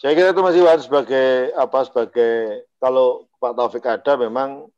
[0.00, 4.68] Saya kira itu masih harus sebagai apa sebagai kalau Pak Taufik ada memang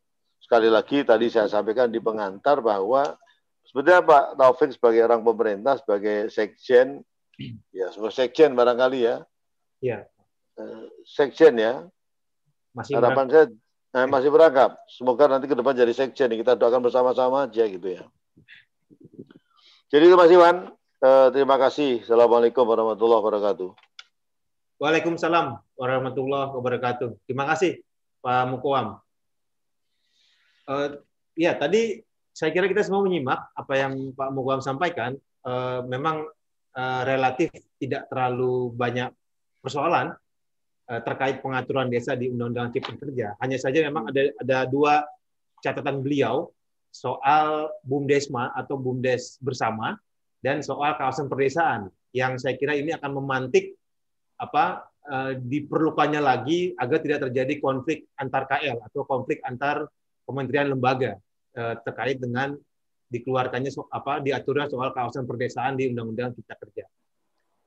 [0.47, 3.19] sekali lagi tadi saya sampaikan di pengantar bahwa
[3.67, 7.03] Sebetulnya Pak Taufik sebagai orang pemerintah, sebagai sekjen,
[7.75, 9.17] ya sebagai sekjen barangkali ya.
[9.83, 9.99] Iya.
[10.57, 11.83] Eh, sekjen ya.
[12.73, 13.45] Masih Harapan saya
[13.93, 14.79] eh, masih berangkap.
[14.87, 16.31] Semoga nanti ke depan jadi sekjen.
[16.31, 18.07] Kita doakan bersama-sama aja gitu ya.
[19.91, 20.71] Jadi itu Mas Iwan,
[21.03, 22.07] eh, terima kasih.
[22.07, 23.71] Assalamualaikum warahmatullahi wabarakatuh.
[24.79, 27.19] Waalaikumsalam warahmatullahi wabarakatuh.
[27.27, 27.83] Terima kasih
[28.23, 29.06] Pak Mukoam.
[30.67, 30.99] Uh,
[31.39, 32.03] ya tadi
[32.35, 35.15] saya kira kita semua menyimak apa yang Pak Mukoam sampaikan.
[35.47, 36.27] Uh, memang
[36.75, 39.15] uh, relatif tidak terlalu banyak
[39.63, 40.11] persoalan
[40.91, 43.39] uh, terkait pengaturan desa di Undang-Undang Cipta Kerja.
[43.39, 45.07] Hanya saja memang ada ada dua
[45.63, 46.51] catatan beliau
[46.91, 49.95] soal bumdesma atau bumdes bersama
[50.43, 53.77] dan soal kawasan perdesaan yang saya kira ini akan memantik
[54.41, 54.89] apa
[55.39, 59.87] diperlukannya lagi agar tidak terjadi konflik antar KL atau konflik antar
[60.27, 61.17] kementerian lembaga
[61.55, 62.59] eh, terkait dengan
[63.07, 66.85] dikeluarkannya so, apa diaturnya soal kawasan perdesaan di Undang-Undang Cipta Kerja.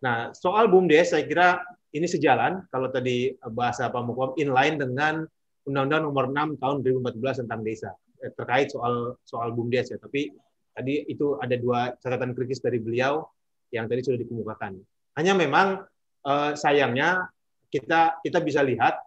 [0.04, 1.60] Nah, soal BUMDes saya kira
[1.92, 5.24] ini sejalan kalau tadi bahasa Pak Mukom inline dengan
[5.68, 7.92] Undang-Undang Nomor 6 Tahun 2014 tentang desa
[8.24, 9.98] eh, terkait soal soal BUMDes ya.
[10.00, 10.32] Tapi
[10.76, 13.24] tadi itu ada dua catatan kritis dari beliau
[13.72, 14.80] yang tadi sudah dikemukakan.
[15.20, 15.84] Hanya memang
[16.28, 17.28] eh, sayangnya
[17.72, 19.00] kita kita bisa lihat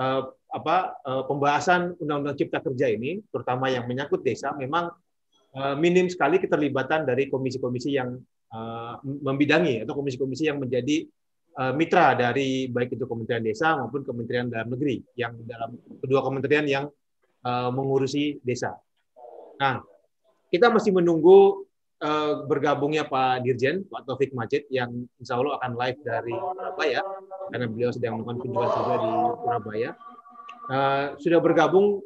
[0.00, 4.88] eh, apa uh, pembahasan Undang-Undang Cipta Kerja ini, terutama yang menyangkut desa, memang
[5.52, 8.16] uh, minim sekali keterlibatan dari komisi-komisi yang
[8.52, 11.04] uh, membidangi atau komisi-komisi yang menjadi
[11.74, 16.86] mitra dari baik itu Kementerian Desa maupun Kementerian Dalam Negeri yang dalam kedua kementerian yang
[17.74, 18.78] mengurusi desa.
[19.58, 19.82] Nah,
[20.54, 21.66] kita masih menunggu
[22.46, 27.02] bergabungnya Pak Dirjen, Pak Taufik Majid, yang insya Allah akan live dari Surabaya,
[27.50, 29.10] karena beliau sedang melakukan kunjungan kerja di
[29.42, 29.90] Surabaya.
[30.68, 32.04] Uh, sudah bergabung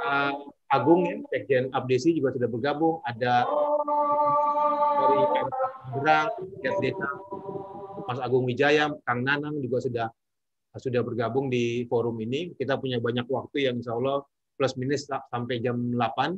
[0.00, 0.32] uh,
[0.72, 2.98] Agung ya, Sekjen Abdesi juga sudah bergabung.
[3.06, 3.46] Ada
[4.98, 5.18] dari
[5.94, 6.28] Tangerang,
[6.82, 7.08] Desa,
[8.08, 10.06] Mas Agung Wijaya, Kang Nanang juga sudah
[10.74, 12.50] sudah bergabung di forum ini.
[12.58, 14.26] Kita punya banyak waktu yang insya Allah
[14.58, 16.34] plus minus sampai jam 8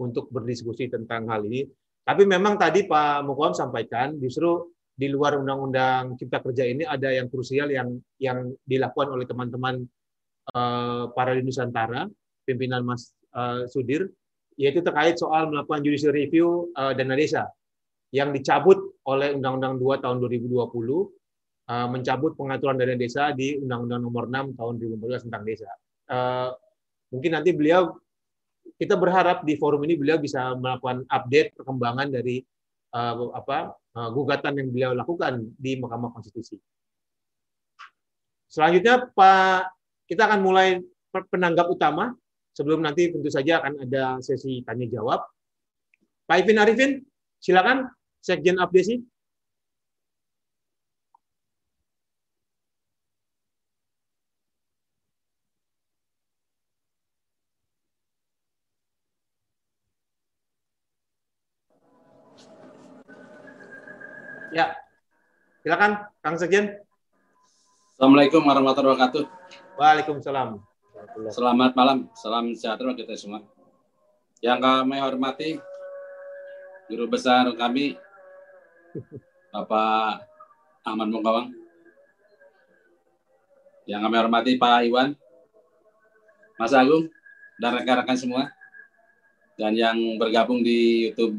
[0.00, 1.64] untuk berdiskusi tentang hal ini.
[2.04, 7.32] Tapi memang tadi Pak Mukwam sampaikan justru di luar Undang-Undang Cipta Kerja ini ada yang
[7.32, 9.80] krusial yang yang dilakukan oleh teman-teman
[10.50, 12.10] Eh, para Nusantara,
[12.42, 14.10] pimpinan Mas uh, Sudir,
[14.58, 17.46] yaitu terkait soal melakukan judicial review uh, dana desa
[18.10, 24.24] yang dicabut oleh Undang-Undang 2 tahun 2020 uh, mencabut pengaturan dana desa di Undang-Undang Nomor
[24.26, 25.70] 6 tahun 2014 tentang desa.
[27.14, 27.94] Mungkin nanti beliau
[28.74, 32.42] kita berharap di forum ini beliau bisa melakukan update perkembangan dari
[33.30, 33.70] apa
[34.10, 36.58] gugatan yang beliau lakukan di Mahkamah Konstitusi.
[38.50, 39.79] Selanjutnya Pak
[40.10, 40.82] kita akan mulai
[41.14, 42.10] penanggap utama
[42.50, 45.22] sebelum nanti tentu saja akan ada sesi tanya jawab.
[46.26, 46.90] Pak Ivin Arifin,
[47.38, 47.86] silakan
[48.18, 48.98] Sekjen Abdesi.
[64.50, 64.74] Ya,
[65.62, 66.89] silakan Kang Sekjen.
[68.00, 69.24] Assalamualaikum warahmatullahi wabarakatuh.
[69.76, 70.56] Waalaikumsalam.
[71.28, 73.44] Selamat malam, salam sejahtera kita semua.
[74.40, 75.60] Yang kami hormati
[76.88, 78.00] guru besar kami
[79.52, 80.24] Bapak
[80.80, 81.52] Ahmad Mungkawang.
[83.84, 85.12] Yang kami hormati Pak Iwan,
[86.56, 87.04] Mas Agung,
[87.60, 88.48] dan rekan-rekan semua.
[89.60, 91.36] Dan yang bergabung di YouTube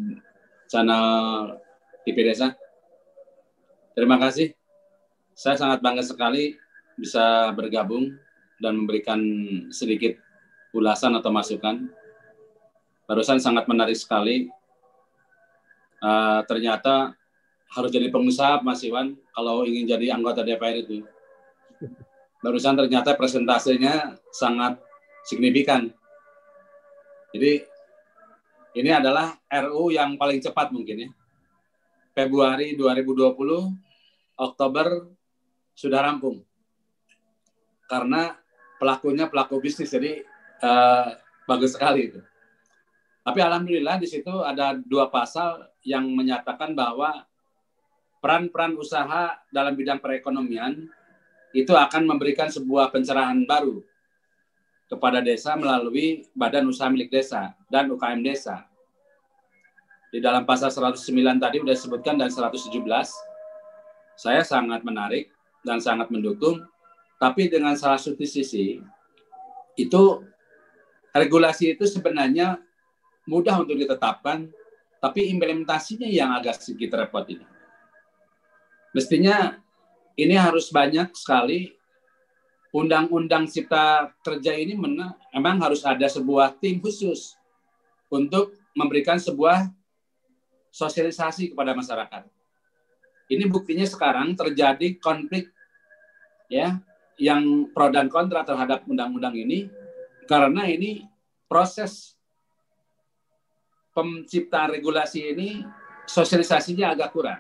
[0.69, 1.57] channel
[2.05, 2.53] TV Desa.
[3.97, 4.60] Terima kasih
[5.41, 6.53] saya sangat bangga sekali
[6.93, 8.13] bisa bergabung
[8.61, 9.17] dan memberikan
[9.73, 10.13] sedikit
[10.69, 11.89] ulasan atau masukan.
[13.09, 14.53] Barusan sangat menarik sekali.
[15.97, 17.17] Uh, ternyata
[17.73, 21.01] harus jadi pengusaha, Mas Iwan, kalau ingin jadi anggota DPR itu.
[22.45, 24.77] Barusan ternyata presentasinya sangat
[25.25, 25.89] signifikan.
[27.33, 27.65] Jadi
[28.77, 31.09] ini adalah RU yang paling cepat mungkin ya.
[32.13, 33.33] Februari 2020,
[34.37, 35.17] Oktober
[35.81, 36.45] sudah rampung
[37.89, 38.37] karena
[38.77, 40.21] pelakunya pelaku bisnis jadi
[40.61, 41.17] uh,
[41.49, 42.21] bagus sekali itu.
[43.25, 47.25] Tapi alhamdulillah di situ ada dua pasal yang menyatakan bahwa
[48.21, 50.85] peran-peran usaha dalam bidang perekonomian
[51.51, 53.81] itu akan memberikan sebuah pencerahan baru
[54.85, 58.69] kepada desa melalui badan usaha milik desa dan UKM desa.
[60.13, 60.97] Di dalam pasal 109
[61.39, 62.69] tadi sudah disebutkan dan 117,
[64.19, 66.61] saya sangat menarik dan sangat mendukung.
[67.21, 68.81] Tapi dengan salah satu sisi
[69.77, 70.03] itu
[71.13, 72.57] regulasi itu sebenarnya
[73.29, 74.49] mudah untuk ditetapkan,
[74.97, 77.45] tapi implementasinya yang agak sedikit repot ini.
[78.91, 79.61] Mestinya
[80.17, 81.71] ini harus banyak sekali
[82.71, 87.35] undang-undang cipta kerja ini memang harus ada sebuah tim khusus
[88.11, 89.67] untuk memberikan sebuah
[90.71, 92.23] sosialisasi kepada masyarakat.
[93.31, 95.47] Ini buktinya sekarang terjadi konflik
[96.51, 96.83] ya
[97.15, 99.71] yang pro dan kontra terhadap undang-undang ini
[100.27, 101.07] karena ini
[101.47, 102.19] proses
[103.95, 105.63] penciptaan regulasi ini
[106.03, 107.39] sosialisasinya agak kurang.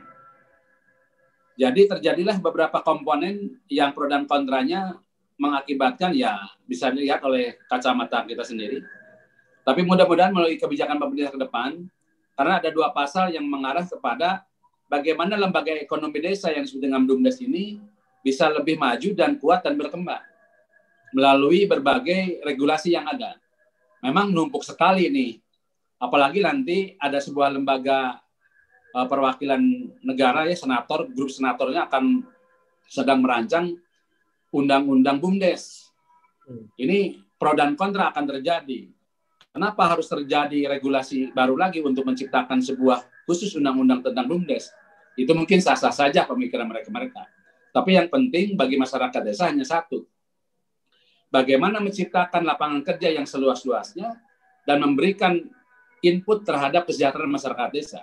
[1.59, 4.95] Jadi terjadilah beberapa komponen yang pro dan kontranya
[5.35, 8.79] mengakibatkan ya bisa dilihat oleh kacamata kita sendiri.
[9.61, 11.85] Tapi mudah-mudahan melalui kebijakan pemerintah ke depan,
[12.33, 14.41] karena ada dua pasal yang mengarah kepada
[14.91, 17.79] bagaimana lembaga ekonomi desa yang disebut dengan BUMDes ini
[18.19, 20.19] bisa lebih maju dan kuat dan berkembang
[21.15, 23.39] melalui berbagai regulasi yang ada.
[24.03, 25.39] Memang numpuk sekali nih,
[26.01, 28.19] apalagi nanti ada sebuah lembaga
[28.95, 29.61] uh, perwakilan
[30.01, 32.25] negara ya senator, grup senatornya akan
[32.87, 33.75] sedang merancang
[34.51, 35.91] undang-undang BUMDes.
[36.47, 36.67] Hmm.
[36.75, 38.89] Ini pro dan kontra akan terjadi.
[39.51, 44.71] Kenapa harus terjadi regulasi baru lagi untuk menciptakan sebuah khusus undang-undang tentang BUMDes?
[45.21, 47.29] Itu mungkin sah-sah saja pemikiran mereka-mereka.
[47.71, 50.03] Tapi yang penting bagi masyarakat desa hanya satu.
[51.31, 54.19] Bagaimana menciptakan lapangan kerja yang seluas-luasnya
[54.67, 55.39] dan memberikan
[56.03, 58.01] input terhadap kesejahteraan masyarakat desa.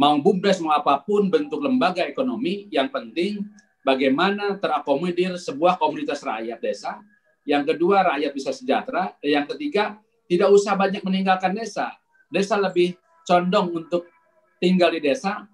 [0.00, 3.44] Mau BUMDes, mau apa pun bentuk lembaga ekonomi, yang penting
[3.84, 6.98] bagaimana terakomodir sebuah komunitas rakyat desa.
[7.44, 9.12] Yang kedua, rakyat bisa sejahtera.
[9.20, 11.92] Yang ketiga, tidak usah banyak meninggalkan desa.
[12.32, 12.96] Desa lebih
[13.28, 14.08] condong untuk
[14.56, 15.44] tinggal di desa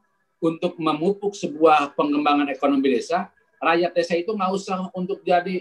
[0.46, 5.58] untuk memupuk sebuah pengembangan ekonomi desa, rakyat desa itu nggak usah untuk jadi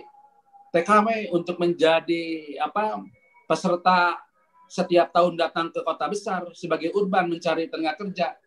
[0.70, 3.02] TKW, untuk menjadi apa
[3.50, 4.22] peserta
[4.70, 8.38] setiap tahun datang ke kota besar sebagai urban mencari tenaga kerja.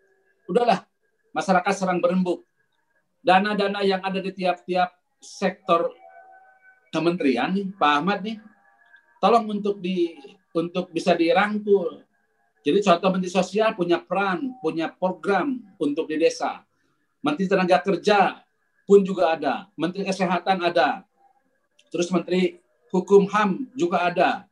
[0.47, 0.87] Udahlah,
[1.35, 2.45] masyarakat serang berembuk.
[3.23, 5.91] Dana-dana yang ada di tiap-tiap sektor
[6.95, 8.39] kementerian, Pak Ahmad nih,
[9.19, 10.15] tolong untuk di
[10.55, 12.08] untuk bisa dirangkul
[12.69, 16.61] jadi contoh Menteri Sosial punya peran, punya program untuk di desa.
[17.25, 18.45] Menteri Tenaga Kerja
[18.85, 19.73] pun juga ada.
[19.73, 21.01] Menteri Kesehatan ada.
[21.89, 22.61] Terus Menteri
[22.93, 24.45] Hukum HAM juga ada.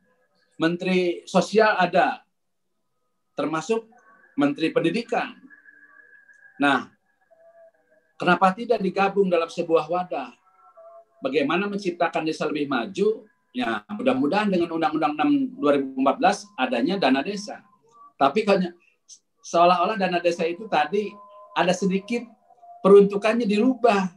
[0.57, 2.25] Menteri Sosial ada.
[3.37, 3.85] Termasuk
[4.33, 5.37] Menteri Pendidikan.
[6.57, 6.89] Nah,
[8.17, 10.33] kenapa tidak digabung dalam sebuah wadah?
[11.21, 13.29] Bagaimana menciptakan desa lebih maju?
[13.53, 15.61] Ya, mudah-mudahan dengan Undang-Undang 6
[16.01, 17.61] 2014 adanya dana desa.
[18.17, 18.73] Tapi kan
[19.45, 21.13] seolah-olah dana desa itu tadi
[21.53, 22.25] ada sedikit
[22.81, 24.11] peruntukannya dirubah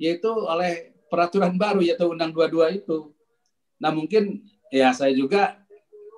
[0.00, 3.12] yaitu oleh peraturan baru yaitu Undang 22 itu.
[3.78, 5.60] Nah mungkin ya saya juga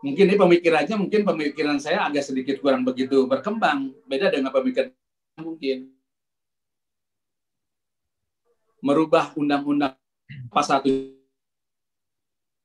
[0.00, 4.94] mungkin ini pemikirannya mungkin pemikiran saya agak sedikit kurang begitu berkembang beda dengan pemikiran
[5.42, 5.90] mungkin
[8.84, 9.98] merubah undang-undang
[10.52, 10.84] pasal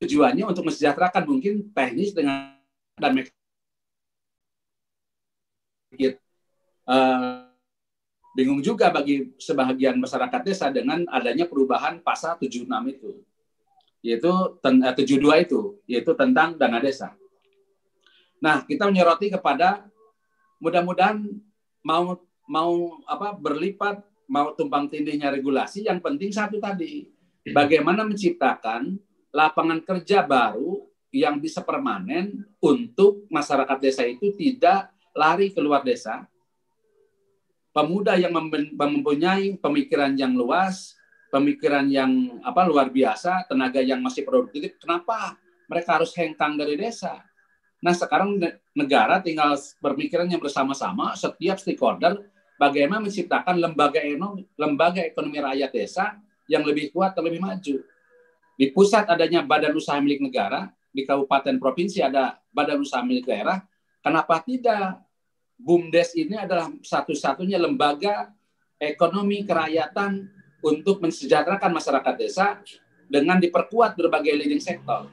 [0.01, 2.55] tujuannya untuk mensejahterakan mungkin teknis dengan
[2.99, 3.17] dan
[5.91, 6.23] sedikit
[6.87, 7.51] uh,
[8.31, 13.11] bingung juga bagi sebagian masyarakat desa dengan adanya perubahan pasal 76 itu
[14.01, 14.31] yaitu
[14.63, 17.11] eh, 72 itu yaitu tentang dana desa.
[18.41, 19.85] Nah, kita menyoroti kepada
[20.57, 21.21] mudah-mudahan
[21.83, 24.01] mau mau apa berlipat
[24.31, 27.11] mau tumpang tindihnya regulasi yang penting satu tadi
[27.51, 28.95] bagaimana menciptakan
[29.29, 36.27] lapangan kerja baru yang bisa permanen untuk masyarakat desa itu tidak lari keluar desa,
[37.71, 38.35] pemuda yang
[38.75, 40.95] mempunyai pemikiran yang luas,
[41.31, 45.39] pemikiran yang apa luar biasa, tenaga yang masih produktif, kenapa
[45.71, 47.23] mereka harus hengkang dari desa?
[47.81, 48.37] Nah sekarang
[48.75, 56.05] negara tinggal berpikiran yang bersama-sama, setiap stakeholder bagaimana menciptakan lembaga ekonomi, lembaga ekonomi rakyat desa
[56.45, 57.81] yang lebih kuat dan lebih maju.
[58.59, 63.63] Di pusat adanya badan usaha milik negara, di kabupaten provinsi ada badan usaha milik daerah,
[64.01, 65.01] Kenapa tidak?
[65.61, 68.33] BUMDes ini adalah satu-satunya lembaga
[68.81, 70.25] ekonomi kerakyatan
[70.65, 72.57] untuk mensejahterakan masyarakat desa
[73.05, 75.05] dengan diperkuat berbagai leading sektor.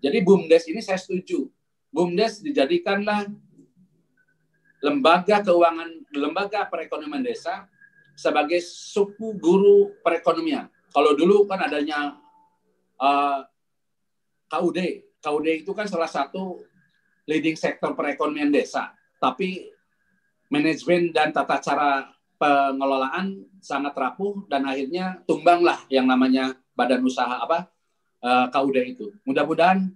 [0.00, 1.44] Jadi BUMDes ini saya setuju.
[1.92, 3.28] BUMDes dijadikanlah
[4.80, 7.68] lembaga keuangan, lembaga perekonomian desa
[8.16, 10.72] sebagai suku guru perekonomian.
[10.90, 12.16] Kalau dulu kan adanya
[12.96, 13.44] uh,
[14.48, 14.78] KUD,
[15.20, 16.64] KUD itu kan salah satu
[17.30, 18.90] leading sektor perekonomian desa,
[19.22, 19.70] tapi
[20.50, 27.70] manajemen dan tata cara pengelolaan sangat rapuh dan akhirnya tumbanglah yang namanya badan usaha apa
[28.18, 29.06] eh, KUD itu.
[29.22, 29.86] Mudah-mudahan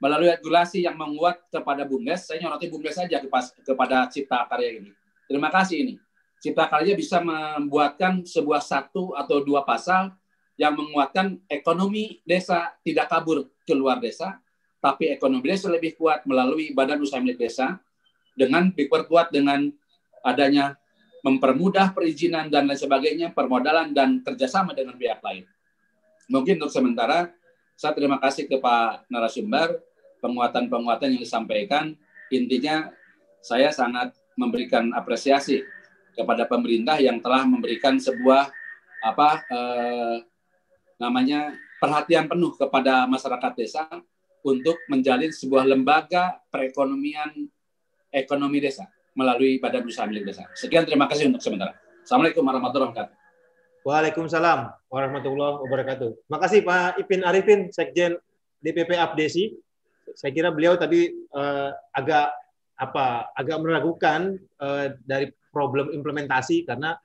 [0.00, 3.20] melalui regulasi yang menguat kepada BUMDes, saya nyoroti BUMDes saja
[3.62, 4.90] kepada Cipta Karya ini.
[5.28, 5.94] Terima kasih ini.
[6.40, 10.16] Cipta Karya bisa membuatkan sebuah satu atau dua pasal
[10.56, 14.40] yang menguatkan ekonomi desa tidak kabur keluar desa,
[14.80, 17.76] tapi ekonomi desa lebih kuat melalui badan usaha milik desa
[18.32, 19.68] dengan diperkuat dengan
[20.24, 20.80] adanya
[21.20, 25.44] mempermudah perizinan dan lain sebagainya, permodalan dan kerjasama dengan pihak lain.
[26.32, 27.28] Mungkin untuk sementara,
[27.76, 29.84] saya terima kasih ke Pak narasumber,
[30.24, 31.92] penguatan-penguatan yang disampaikan.
[32.32, 32.88] Intinya,
[33.44, 35.60] saya sangat memberikan apresiasi
[36.16, 38.48] kepada pemerintah yang telah memberikan sebuah
[39.00, 40.16] apa eh,
[41.00, 43.88] namanya perhatian penuh kepada masyarakat desa
[44.44, 47.48] untuk menjalin sebuah lembaga perekonomian
[48.10, 50.46] ekonomi desa melalui Badan Usaha Milik Desa.
[50.54, 51.76] Sekian terima kasih untuk sementara.
[52.02, 53.16] Assalamualaikum warahmatullahi wabarakatuh.
[53.80, 54.60] Waalaikumsalam
[54.92, 56.10] warahmatullahi wabarakatuh.
[56.28, 58.16] Makasih Pak Ipin Arifin, Sekjen
[58.60, 59.56] DPP Abdesi.
[60.12, 62.34] Saya kira beliau tadi uh, agak
[62.80, 66.96] apa agak meragukan uh, dari problem implementasi karena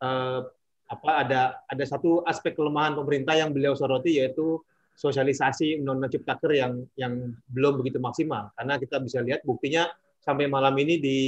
[0.00, 0.44] uh,
[0.90, 4.58] apa ada ada satu aspek kelemahan pemerintah yang beliau soroti yaitu
[5.00, 8.52] sosialisasi undang-undang ciptaker yang yang belum begitu maksimal.
[8.52, 9.88] Karena kita bisa lihat buktinya
[10.20, 11.18] sampai malam ini di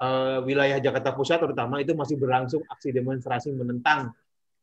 [0.00, 4.16] uh, wilayah Jakarta Pusat terutama itu masih berlangsung aksi demonstrasi menentang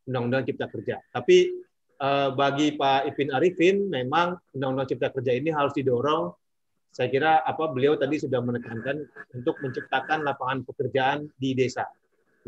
[0.09, 0.97] undang-undang cipta kerja.
[1.13, 1.53] Tapi
[2.01, 6.33] uh, bagi Pak Ipin Arifin memang undang-undang cipta kerja ini harus didorong.
[6.91, 8.97] Saya kira apa beliau tadi sudah menekankan
[9.37, 11.85] untuk menciptakan lapangan pekerjaan di desa.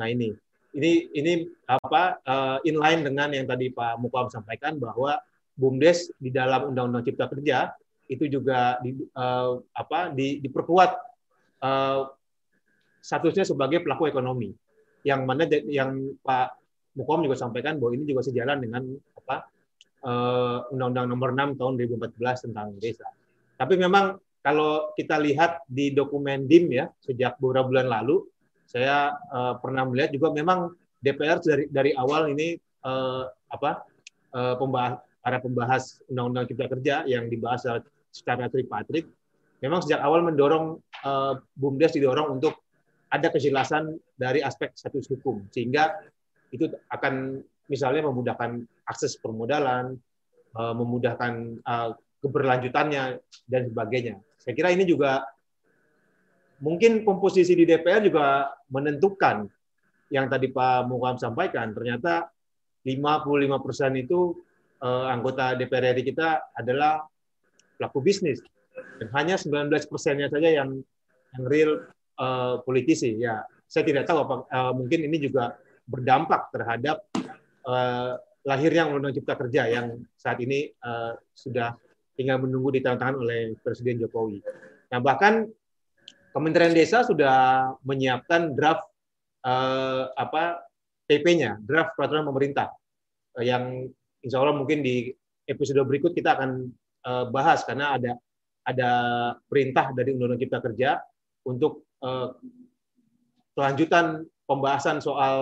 [0.02, 0.34] Nah ini.
[0.74, 5.22] Ini ini apa uh, inline dengan yang tadi Pak Mukwam sampaikan bahwa
[5.54, 7.72] BUMDes di dalam Undang-Undang Cipta Kerja
[8.10, 10.92] itu juga di, uh, apa di, diperkuat
[11.64, 12.10] uh,
[13.00, 14.52] statusnya sebagai pelaku ekonomi
[15.04, 16.60] yang mana yang Pak
[16.96, 18.84] Mukwam juga sampaikan bahwa ini juga sejalan dengan
[19.18, 19.50] apa
[20.68, 23.08] Undang-Undang Nomor 6 tahun 2014 tentang desa.
[23.56, 28.28] Tapi memang kalau kita lihat di dokumen DIM ya sejak beberapa bulan lalu
[28.68, 33.88] saya uh, pernah melihat juga memang DPR dari dari awal ini uh, apa
[34.36, 37.64] uh, pembahas para pembahas undang-undang cipta kerja yang dibahas
[38.12, 39.08] secara tripartit
[39.64, 42.60] memang sejak awal mendorong uh, bumdes didorong untuk
[43.08, 45.96] ada kejelasan dari aspek status hukum sehingga
[46.52, 47.40] itu akan
[47.72, 49.96] misalnya memudahkan akses permodalan,
[50.60, 54.20] uh, memudahkan uh, keberlanjutannya dan sebagainya.
[54.38, 55.24] Saya kira ini juga
[56.60, 59.48] mungkin komposisi di DPR juga menentukan
[60.12, 61.72] yang tadi Pak Mukam sampaikan.
[61.72, 62.28] Ternyata
[62.84, 64.36] 55 persen itu
[64.84, 67.08] eh, anggota DPR RI kita adalah
[67.80, 68.44] pelaku bisnis.
[69.00, 70.84] Dan hanya 19 persennya saja yang
[71.34, 71.72] yang real
[72.20, 73.16] eh, politisi.
[73.18, 75.56] Ya, saya tidak tahu apa eh, mungkin ini juga
[75.88, 77.08] berdampak terhadap
[77.64, 78.14] eh,
[78.44, 81.74] lahirnya Undang-Undang Cipta Kerja yang saat ini eh, sudah
[82.14, 84.44] tinggal menunggu ditandatangani oleh Presiden Jokowi.
[84.94, 85.50] Nah, bahkan
[86.34, 88.90] Kementerian Desa sudah menyiapkan draft
[89.46, 90.66] eh, apa
[91.06, 92.74] PP-nya, draft peraturan pemerintah
[93.38, 93.86] eh, yang
[94.24, 95.12] insya Allah mungkin di
[95.46, 96.72] episode berikut kita akan
[97.06, 98.12] eh, bahas karena ada
[98.64, 98.92] ada
[99.52, 100.90] perintah dari Undang-Undang Cipta Kerja
[101.44, 102.30] untuk eh,
[103.54, 105.38] kelanjutan pembahasan soal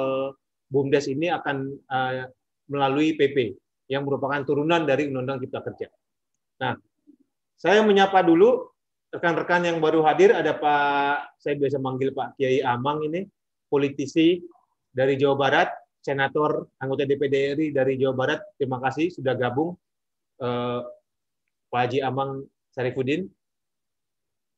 [0.67, 2.25] BUMDes ini akan eh,
[2.67, 3.53] melalui PP
[3.87, 5.87] yang merupakan turunan dari Undang-Undang Cipta Kerja.
[6.65, 6.73] Nah,
[7.61, 8.71] saya menyapa dulu
[9.11, 13.27] rekan-rekan yang baru hadir ada Pak, saya biasa manggil Pak Kiai Amang ini,
[13.67, 14.39] politisi
[14.89, 15.69] dari Jawa Barat,
[16.01, 18.41] senator anggota DPD RI dari Jawa Barat.
[18.57, 19.77] Terima kasih sudah gabung
[20.41, 20.81] eh,
[21.69, 23.29] Pak Haji Amang Sarifudin.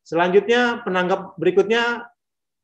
[0.04, 2.08] Selanjutnya penanggap berikutnya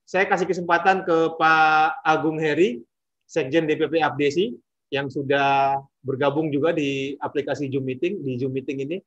[0.03, 2.81] saya kasih kesempatan ke Pak Agung Heri,
[3.29, 4.57] Sekjen DPP Abdesi
[4.89, 8.97] yang sudah bergabung juga di aplikasi Zoom Meeting di Zoom Meeting ini.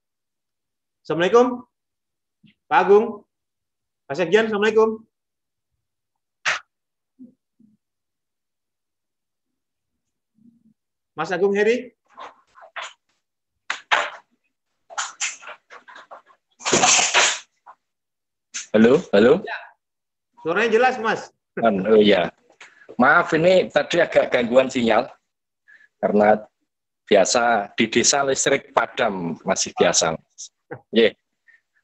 [1.03, 1.67] Assalamualaikum.
[2.71, 3.27] Pak Agung,
[4.07, 5.03] Pak Sekjen, Assalamualaikum.
[11.13, 11.93] Mas Agung Heri.
[18.73, 19.45] Halo, halo.
[19.45, 19.59] Ya.
[20.41, 21.29] Suaranya jelas, Mas.
[21.61, 22.33] Oh iya.
[22.97, 25.13] Maaf ini tadi agak gangguan sinyal
[26.01, 26.41] karena
[27.05, 30.17] biasa di desa listrik padam masih biasa.
[30.89, 31.13] Yeah.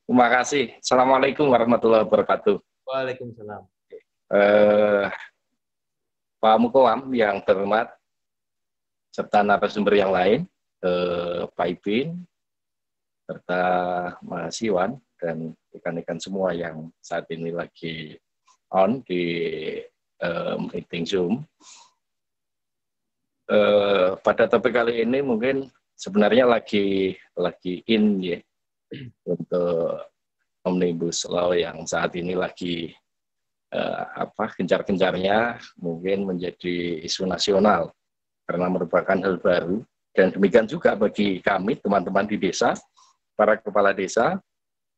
[0.08, 0.72] Terima kasih.
[0.80, 2.56] Assalamualaikum warahmatullahi wabarakatuh.
[2.88, 3.68] Waalaikumsalam.
[4.32, 5.04] Eh,
[6.40, 7.92] Pak Mukoam yang terhormat,
[9.18, 10.46] serta narasumber yang lain,
[10.86, 12.22] eh, Pak Ipin,
[13.26, 13.62] serta
[14.22, 18.14] Mas Iwan, dan ikan-ikan semua yang saat ini lagi
[18.70, 19.22] on di
[20.22, 21.42] eh, meeting Zoom.
[23.50, 25.66] Eh, pada topik kali ini mungkin
[25.98, 28.38] sebenarnya lagi lagi in ya
[29.26, 29.98] untuk
[30.62, 32.92] omnibus law yang saat ini lagi
[33.74, 37.92] uh, apa gencar-gencarnya mungkin menjadi isu nasional
[38.48, 39.84] karena merupakan hal baru
[40.16, 42.72] dan demikian juga bagi kami teman-teman di desa
[43.36, 44.40] para kepala desa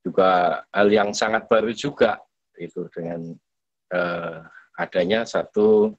[0.06, 2.22] juga hal yang sangat baru juga
[2.56, 3.34] itu dengan
[3.90, 4.38] eh,
[4.78, 5.92] adanya satu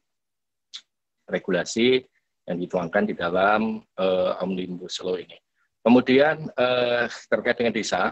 [1.30, 2.02] regulasi
[2.50, 5.38] yang dituangkan di dalam uh, omnibus law ini.
[5.82, 8.12] Kemudian uh, terkait dengan desa,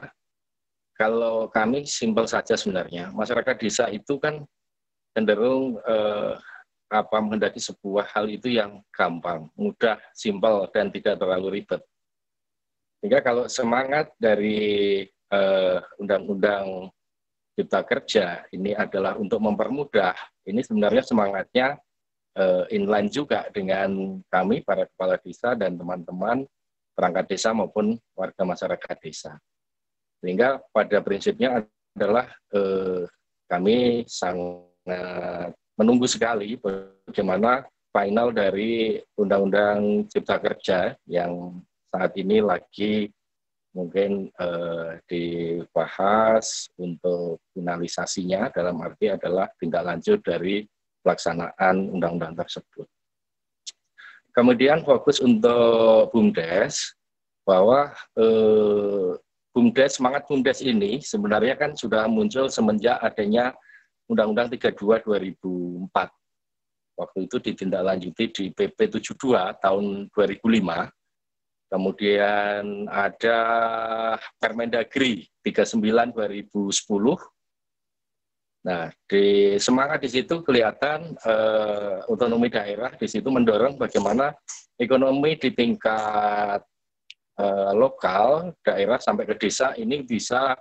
[0.95, 4.45] kalau kami simpel saja sebenarnya, masyarakat desa itu kan
[5.13, 6.37] cenderung uh,
[6.89, 11.81] apa menghendaki sebuah hal itu yang gampang, mudah, simpel dan tidak terlalu ribet.
[12.99, 15.05] Sehingga kalau semangat dari
[16.01, 16.93] undang-undang uh,
[17.53, 20.17] Cipta Kerja ini adalah untuk mempermudah,
[20.49, 21.77] ini sebenarnya semangatnya
[22.35, 26.49] uh, inline juga dengan kami para kepala desa dan teman-teman
[26.97, 29.37] perangkat desa maupun warga masyarakat desa.
[30.19, 31.63] Sehingga pada prinsipnya
[31.95, 33.07] adalah eh,
[33.47, 37.63] kami sangat menunggu sekali bagaimana
[37.95, 43.07] final dari Undang-Undang Cipta Kerja yang saat ini lagi
[43.71, 50.67] mungkin eh, dibahas untuk finalisasinya dalam arti adalah tindak lanjut dari
[50.99, 52.83] pelaksanaan undang-undang tersebut.
[54.35, 56.91] Kemudian fokus untuk BUMDes
[57.47, 59.15] bahwa eh,
[59.55, 63.55] BUMDes semangat BUMDes ini sebenarnya kan sudah muncul semenjak adanya
[64.09, 66.99] Undang-Undang 32 2004.
[66.99, 70.89] Waktu itu ditindaklanjuti di PP 72 tahun 2005.
[71.69, 73.37] Kemudian ada
[74.41, 77.39] Permendagri 39 2010
[78.59, 84.35] Nah, di semangat di situ kelihatan eh, otonomi daerah di situ mendorong bagaimana
[84.75, 86.59] ekonomi di tingkat
[87.39, 90.59] eh, lokal, daerah sampai ke desa ini bisa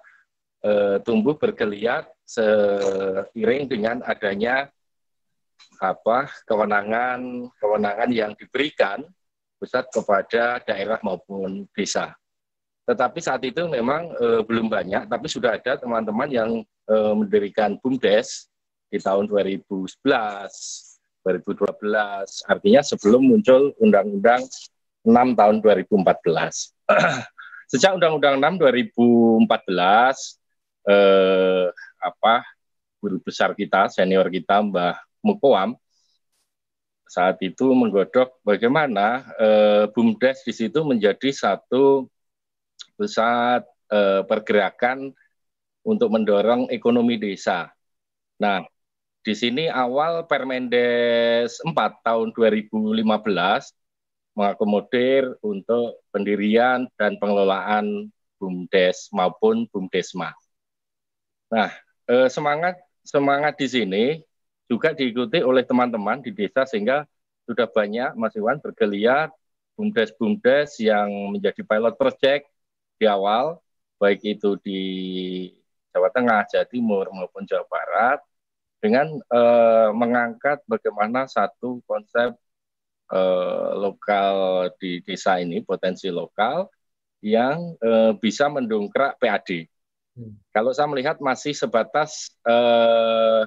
[0.63, 4.69] eh, tumbuh bergeliat seiring dengan adanya
[5.81, 9.01] apa kewenangan kewenangan yang diberikan
[9.59, 12.15] pusat kepada daerah maupun desa.
[12.85, 18.49] Tetapi saat itu memang eh, belum banyak, tapi sudah ada teman-teman yang eh, mendirikan BUMDes
[18.89, 20.97] di tahun 2011, 2012.
[22.49, 24.49] Artinya sebelum muncul Undang-Undang
[25.05, 26.73] 6 tahun 2014.
[27.73, 29.45] Sejak Undang-Undang 6 2014
[30.89, 31.69] eh,
[32.01, 32.47] apa
[33.03, 35.79] guru besar kita, senior kita Mbah Mukoam
[37.09, 42.05] saat itu menggodok bagaimana eh, BUMDes di situ menjadi satu
[43.01, 45.17] pusat eh, pergerakan
[45.89, 47.73] untuk mendorong ekonomi desa.
[48.37, 48.61] Nah,
[49.25, 53.09] di sini awal Permendes 4 tahun 2015
[54.37, 60.31] mengakomodir untuk pendirian dan pengelolaan BUMDes maupun BUMDesma.
[61.49, 61.73] Nah,
[62.11, 64.05] eh, semangat semangat di sini
[64.69, 67.09] juga diikuti oleh teman-teman di desa sehingga
[67.49, 69.33] sudah banyak Mas Iwan bergeliat
[69.81, 72.45] BUMDes-BUMDes yang menjadi pilot project
[73.01, 73.63] di awal,
[73.97, 74.81] baik itu di
[75.95, 78.21] Jawa Tengah, Jawa Timur maupun Jawa Barat
[78.83, 82.37] dengan eh, mengangkat bagaimana satu konsep
[83.13, 86.69] eh, lokal di desa ini potensi lokal
[87.25, 89.49] yang eh, bisa mendongkrak PAD.
[90.19, 90.35] Hmm.
[90.51, 93.47] Kalau saya melihat masih sebatas eh,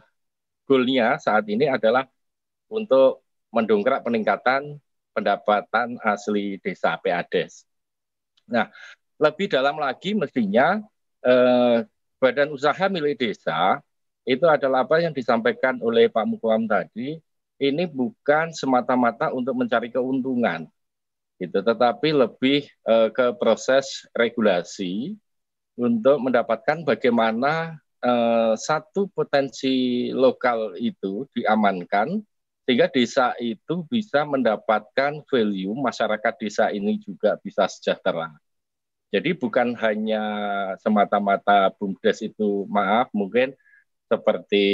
[0.64, 2.08] goalnya saat ini adalah
[2.72, 4.80] untuk mendongkrak peningkatan
[5.12, 7.68] pendapatan asli desa PADES.
[8.48, 8.72] Nah,
[9.20, 10.80] lebih dalam lagi mestinya
[11.28, 11.84] eh,
[12.24, 13.84] badan usaha milik desa
[14.24, 17.20] itu adalah apa yang disampaikan oleh Pak Mukwam tadi,
[17.60, 20.70] ini bukan semata-mata untuk mencari keuntungan,
[21.36, 25.20] gitu, tetapi lebih eh, ke proses regulasi
[25.78, 32.22] untuk mendapatkan bagaimana eh, satu potensi lokal itu diamankan
[32.66, 38.32] sehingga desa itu bisa mendapatkan value masyarakat desa ini juga bisa sejahtera.
[39.12, 40.24] Jadi bukan hanya
[40.80, 43.52] semata-mata BUMDes itu maaf mungkin
[44.08, 44.66] seperti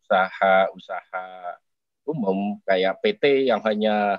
[0.00, 1.60] usaha-usaha
[2.08, 4.16] umum kayak PT yang hanya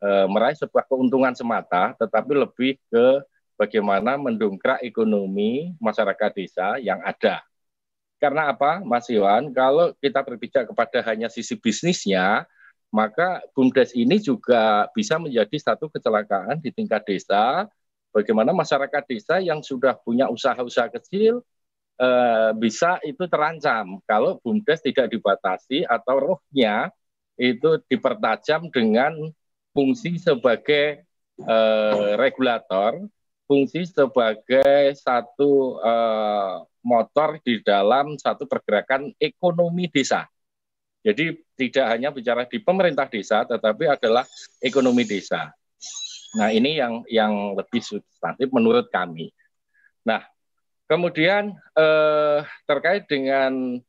[0.00, 3.20] e, meraih sebuah keuntungan semata, tetapi lebih ke
[3.54, 7.42] bagaimana mendongkrak ekonomi masyarakat desa yang ada.
[8.18, 9.52] Karena apa, Mas Iwan?
[9.52, 12.48] Kalau kita berbicara kepada hanya sisi bisnisnya,
[12.94, 17.66] maka BUMDes ini juga bisa menjadi satu kecelakaan di tingkat desa
[18.14, 21.42] bagaimana masyarakat desa yang sudah punya usaha-usaha kecil
[21.98, 26.94] eh, bisa itu terancam kalau BUMDes tidak dibatasi atau rohnya
[27.34, 29.10] itu dipertajam dengan
[29.74, 31.02] fungsi sebagai
[31.42, 33.02] eh, regulator,
[33.44, 40.28] fungsi sebagai satu eh, motor di dalam satu pergerakan ekonomi desa.
[41.04, 44.24] Jadi tidak hanya bicara di pemerintah desa, tetapi adalah
[44.60, 45.52] ekonomi desa.
[46.34, 49.28] Nah, ini yang yang lebih substantif menurut kami.
[50.08, 50.24] Nah,
[50.88, 53.80] kemudian eh, terkait dengan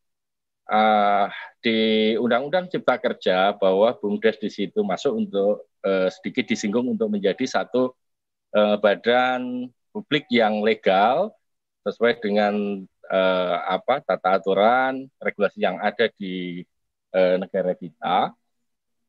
[0.69, 1.27] uh,
[1.61, 7.45] di Undang-Undang Cipta Kerja bahwa BUMDes di situ masuk untuk uh, sedikit disinggung untuk menjadi
[7.45, 7.93] satu
[8.55, 11.35] uh, badan publik yang legal
[11.85, 12.81] sesuai dengan
[13.11, 16.65] uh, apa tata aturan regulasi yang ada di
[17.13, 18.33] uh, negara kita.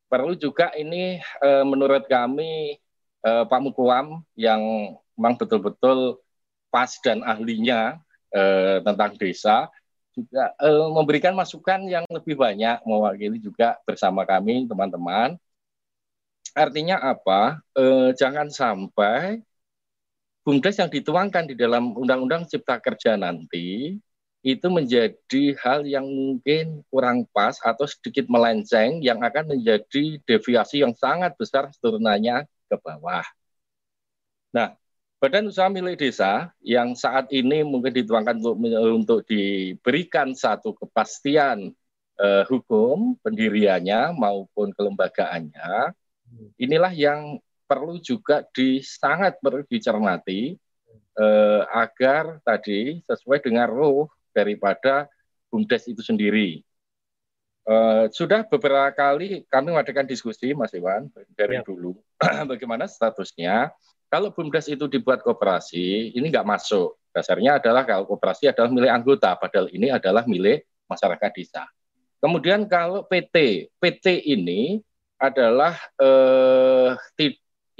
[0.06, 2.78] Perlu juga ini uh, menurut kami
[3.26, 6.20] uh, Pak Mukuam yang memang betul-betul
[6.68, 7.98] pas dan ahlinya
[8.36, 9.66] uh, tentang desa
[10.16, 15.36] juga uh, memberikan masukan yang lebih banyak mewakili juga bersama kami teman-teman.
[16.56, 17.60] Artinya apa?
[17.76, 19.44] Uh, jangan sampai
[20.40, 23.98] BUMDes yang dituangkan di dalam Undang-Undang Cipta Kerja nanti
[24.46, 30.94] itu menjadi hal yang mungkin kurang pas atau sedikit melenceng yang akan menjadi deviasi yang
[30.94, 33.26] sangat besar turunannya ke bawah.
[34.54, 34.78] Nah,
[35.18, 38.56] badan usaha milik desa yang saat ini mungkin dituangkan untuk
[39.02, 41.74] untuk diberikan satu kepastian
[42.22, 45.90] eh, hukum pendiriannya maupun kelembagaannya,
[46.56, 50.54] inilah yang perlu juga di sangat perlu dicermati
[51.18, 54.06] eh, agar tadi sesuai dengan roh
[54.36, 55.10] daripada
[55.50, 56.60] BUMDes itu sendiri.
[57.66, 61.66] Uh, sudah beberapa kali kami mengadakan diskusi, Mas Iwan, dari ya.
[61.66, 61.98] dulu,
[62.52, 63.74] bagaimana statusnya.
[64.06, 66.94] Kalau BUMDes itu dibuat kooperasi, ini nggak masuk.
[67.10, 71.66] Dasarnya adalah kalau kooperasi adalah milik anggota, padahal ini adalah milik masyarakat desa.
[72.22, 74.78] Kemudian kalau PT, PT ini
[75.16, 76.92] adalah uh,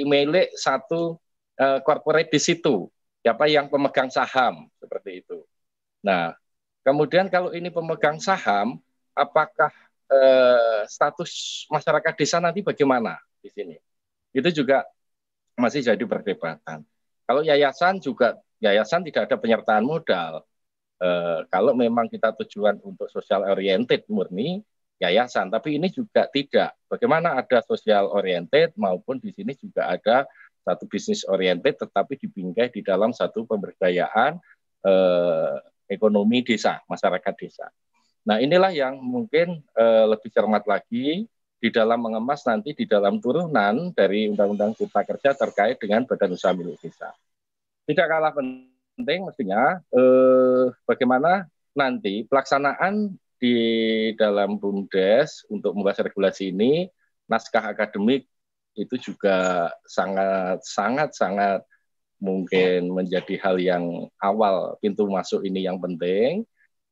[0.01, 1.17] milik satu
[1.61, 2.89] uh, corporate di situ,
[3.25, 5.45] siapa yang pemegang saham seperti itu.
[6.05, 6.37] Nah,
[6.85, 8.81] kemudian kalau ini pemegang saham,
[9.17, 9.73] apakah
[10.09, 13.77] uh, status masyarakat desa nanti bagaimana di sini?
[14.33, 14.85] Itu juga
[15.57, 16.85] masih jadi perdebatan.
[17.27, 20.45] Kalau yayasan juga yayasan tidak ada penyertaan modal.
[20.97, 24.65] Uh, kalau memang kita tujuan untuk social oriented murni,
[24.97, 26.73] yayasan, tapi ini juga tidak.
[26.89, 30.25] Bagaimana ada social oriented maupun di sini juga ada
[30.67, 34.41] satu bisnis oriented tetapi dibingkai di dalam satu pemberdayaan
[34.83, 35.55] eh,
[35.87, 37.67] ekonomi desa, masyarakat desa.
[38.27, 43.95] Nah, inilah yang mungkin eh, lebih cermat lagi di dalam mengemas nanti di dalam turunan
[43.95, 47.15] dari Undang-Undang Cipta Kerja terkait dengan badan usaha milik desa.
[47.87, 53.57] Tidak kalah penting mestinya eh, bagaimana nanti pelaksanaan di
[54.17, 56.89] dalam BUMDes untuk membahas regulasi ini
[57.29, 58.25] naskah akademik
[58.77, 61.61] itu juga sangat sangat sangat
[62.17, 63.85] mungkin menjadi hal yang
[64.21, 66.45] awal pintu masuk ini yang penting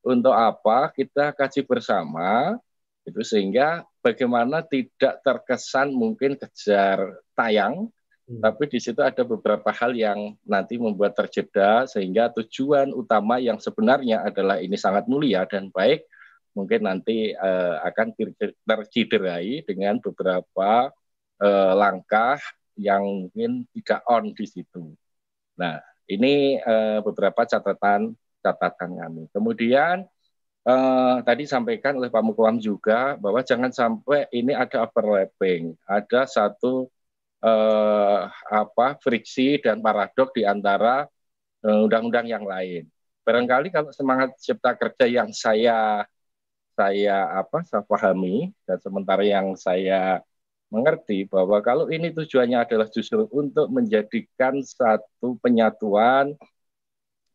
[0.05, 2.57] untuk apa kita kaji bersama
[3.05, 7.89] itu sehingga bagaimana tidak terkesan mungkin kejar tayang
[8.29, 8.41] hmm.
[8.41, 14.25] tapi di situ ada beberapa hal yang nanti membuat terjeda sehingga tujuan utama yang sebenarnya
[14.25, 16.05] adalah ini sangat mulia dan baik
[16.55, 18.15] mungkin nanti uh, akan
[18.63, 20.89] terciderai dengan beberapa
[21.43, 22.39] uh, langkah
[22.79, 24.95] yang mungkin tidak on di situ.
[25.59, 29.23] Nah, ini uh, beberapa catatan catatan kami.
[29.35, 30.07] Kemudian
[30.63, 36.87] uh, tadi sampaikan oleh Pak Mukwam juga bahwa jangan sampai ini ada overlapping, ada satu
[37.43, 41.07] uh, apa friksi dan paradok di antara
[41.65, 42.85] undang-undang uh, yang lain.
[43.25, 46.05] Barangkali kalau semangat cipta kerja yang saya
[46.75, 50.19] saya apa saya pahami dan sementara yang saya
[50.69, 56.35] mengerti bahwa kalau ini tujuannya adalah justru untuk menjadikan satu penyatuan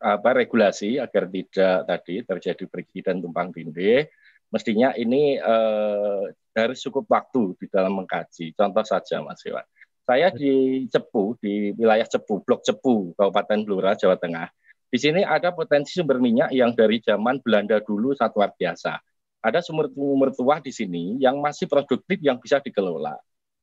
[0.01, 4.09] apa regulasi agar tidak tadi terjadi pergi dan tumpang tindih
[4.53, 6.23] mestinya ini eh,
[6.57, 8.53] harus cukup waktu di dalam mengkaji.
[8.57, 9.65] Contoh saja Mas Iwan
[10.11, 14.51] saya di Cepu di wilayah Cepu Blok Cepu Kabupaten Blora Jawa Tengah.
[14.91, 18.99] Di sini ada potensi sumber minyak yang dari zaman Belanda dulu sangat luar biasa
[19.41, 23.17] ada sumber-sumber tua di sini yang masih produktif yang bisa dikelola.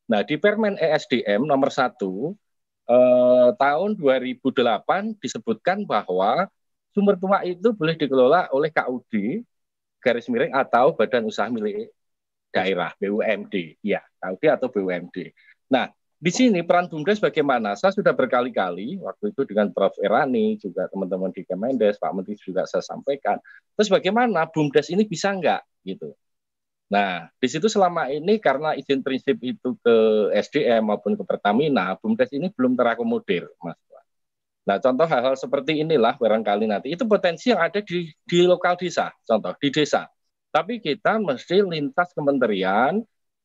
[0.10, 2.34] Nah, di Permen ESDM nomor 1
[2.90, 6.50] eh, tahun 2008 disebutkan bahwa
[6.96, 9.44] sumber tua itu boleh dikelola oleh KUD
[10.02, 11.92] garis miring atau badan usaha milik
[12.54, 15.36] daerah BUMD, ya KUD atau BUMD.
[15.68, 17.78] Nah, di sini peran BUMDes bagaimana?
[17.78, 19.94] Saya sudah berkali-kali waktu itu dengan Prof.
[20.02, 23.38] Erani, juga teman-teman di Kemendes, Pak Menteri juga saya sampaikan.
[23.78, 26.18] Terus bagaimana BUMDes ini bisa enggak gitu?
[26.90, 29.96] Nah, di situ selama ini karena izin prinsip itu ke
[30.34, 33.78] SDM maupun ke Pertamina, BUMDes ini belum terakomodir, Mas.
[34.68, 39.16] Nah, contoh hal-hal seperti inilah barangkali nanti itu potensi yang ada di, di lokal desa,
[39.24, 40.12] contoh di desa.
[40.52, 43.00] Tapi kita mesti lintas kementerian,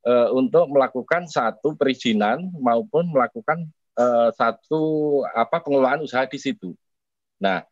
[0.07, 3.67] uh, untuk melakukan satu perizinan maupun melakukan
[3.99, 6.75] uh, satu apa pengelolaan usaha di situ.
[7.43, 7.67] Nah,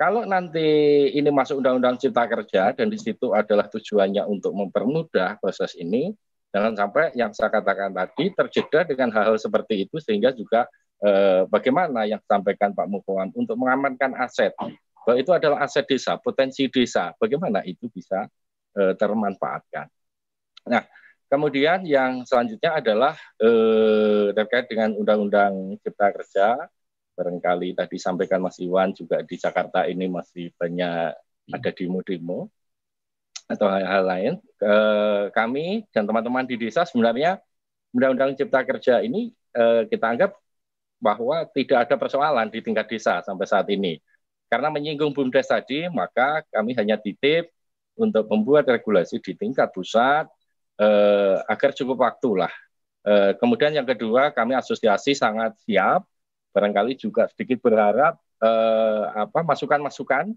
[0.00, 0.64] kalau nanti
[1.12, 6.16] ini masuk Undang-Undang Cipta Kerja dan di situ adalah tujuannya untuk mempermudah proses ini,
[6.48, 10.64] jangan sampai yang saya katakan tadi terjeda dengan hal-hal seperti itu sehingga juga
[11.04, 14.56] eh, bagaimana yang disampaikan Pak Mukowan untuk mengamankan aset
[15.04, 18.24] bahwa itu adalah aset desa, potensi desa, bagaimana itu bisa
[18.80, 19.84] eh, termanfaatkan.
[20.64, 20.80] Nah,
[21.30, 26.46] kemudian yang selanjutnya adalah eh, terkait dengan Undang-Undang Cipta Kerja
[27.14, 31.12] barangkali tadi sampaikan Mas Iwan juga di Jakarta ini masih banyak
[31.50, 32.48] ada demo-demo
[33.50, 34.32] atau hal-hal lain.
[34.62, 37.38] Eh, kami dan teman-teman di desa sebenarnya
[37.94, 40.30] Undang-Undang Cipta Kerja ini eh, kita anggap
[41.00, 43.98] bahwa tidak ada persoalan di tingkat desa sampai saat ini.
[44.50, 47.50] Karena menyinggung BUMDes tadi, maka kami hanya titip
[47.94, 50.26] untuk membuat regulasi di tingkat pusat
[50.80, 52.52] eh, agar cukup waktu lah.
[53.04, 56.04] Eh, kemudian yang kedua, kami asosiasi sangat siap
[56.50, 60.34] barangkali juga sedikit berharap eh, apa masukan-masukan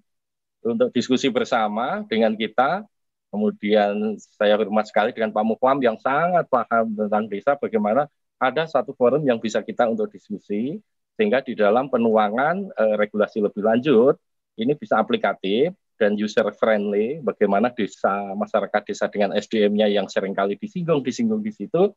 [0.64, 2.86] untuk diskusi bersama dengan kita.
[3.34, 8.06] Kemudian saya hormat sekali dengan Pak Mukwam yang sangat paham tentang desa bagaimana
[8.38, 10.78] ada satu forum yang bisa kita untuk diskusi
[11.18, 14.16] sehingga di dalam penuangan eh, regulasi lebih lanjut
[14.58, 20.58] ini bisa aplikatif dan user friendly bagaimana desa masyarakat desa dengan SDM-nya yang sering kali
[20.58, 21.94] disinggung disinggung di situ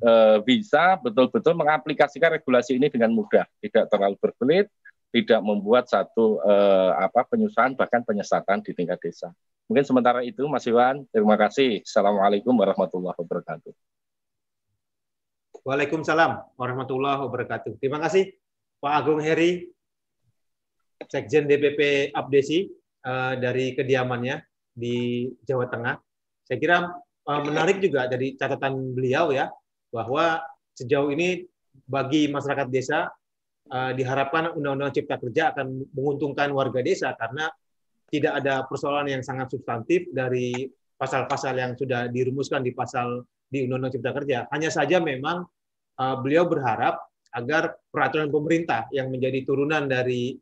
[0.00, 4.66] eh, bisa betul-betul mengaplikasikan regulasi ini dengan mudah, tidak terlalu berbelit,
[5.10, 9.34] tidak membuat satu eh, apa penyusahan bahkan penyesatan di tingkat desa.
[9.70, 11.86] Mungkin sementara itu Mas Iwan, terima kasih.
[11.86, 13.70] Assalamualaikum warahmatullahi wabarakatuh.
[15.62, 17.78] Waalaikumsalam warahmatullahi wabarakatuh.
[17.78, 18.34] Terima kasih
[18.80, 19.68] Pak Agung Heri,
[21.06, 24.40] Sekjen DPP Abdesi uh, dari kediamannya
[24.74, 25.94] di Jawa Tengah.
[26.46, 26.76] Saya kira
[27.26, 29.50] uh, menarik juga dari catatan beliau ya
[29.90, 30.40] bahwa
[30.74, 31.44] sejauh ini
[31.86, 33.10] bagi masyarakat desa
[33.70, 37.50] uh, diharapkan Undang-Undang Cipta Kerja akan menguntungkan warga desa karena
[38.10, 40.66] tidak ada persoalan yang sangat substantif dari
[40.98, 44.38] pasal-pasal yang sudah dirumuskan di pasal di Undang-Undang Cipta Kerja.
[44.50, 45.46] Hanya saja memang
[45.98, 46.98] uh, beliau berharap
[47.30, 50.34] agar peraturan pemerintah yang menjadi turunan dari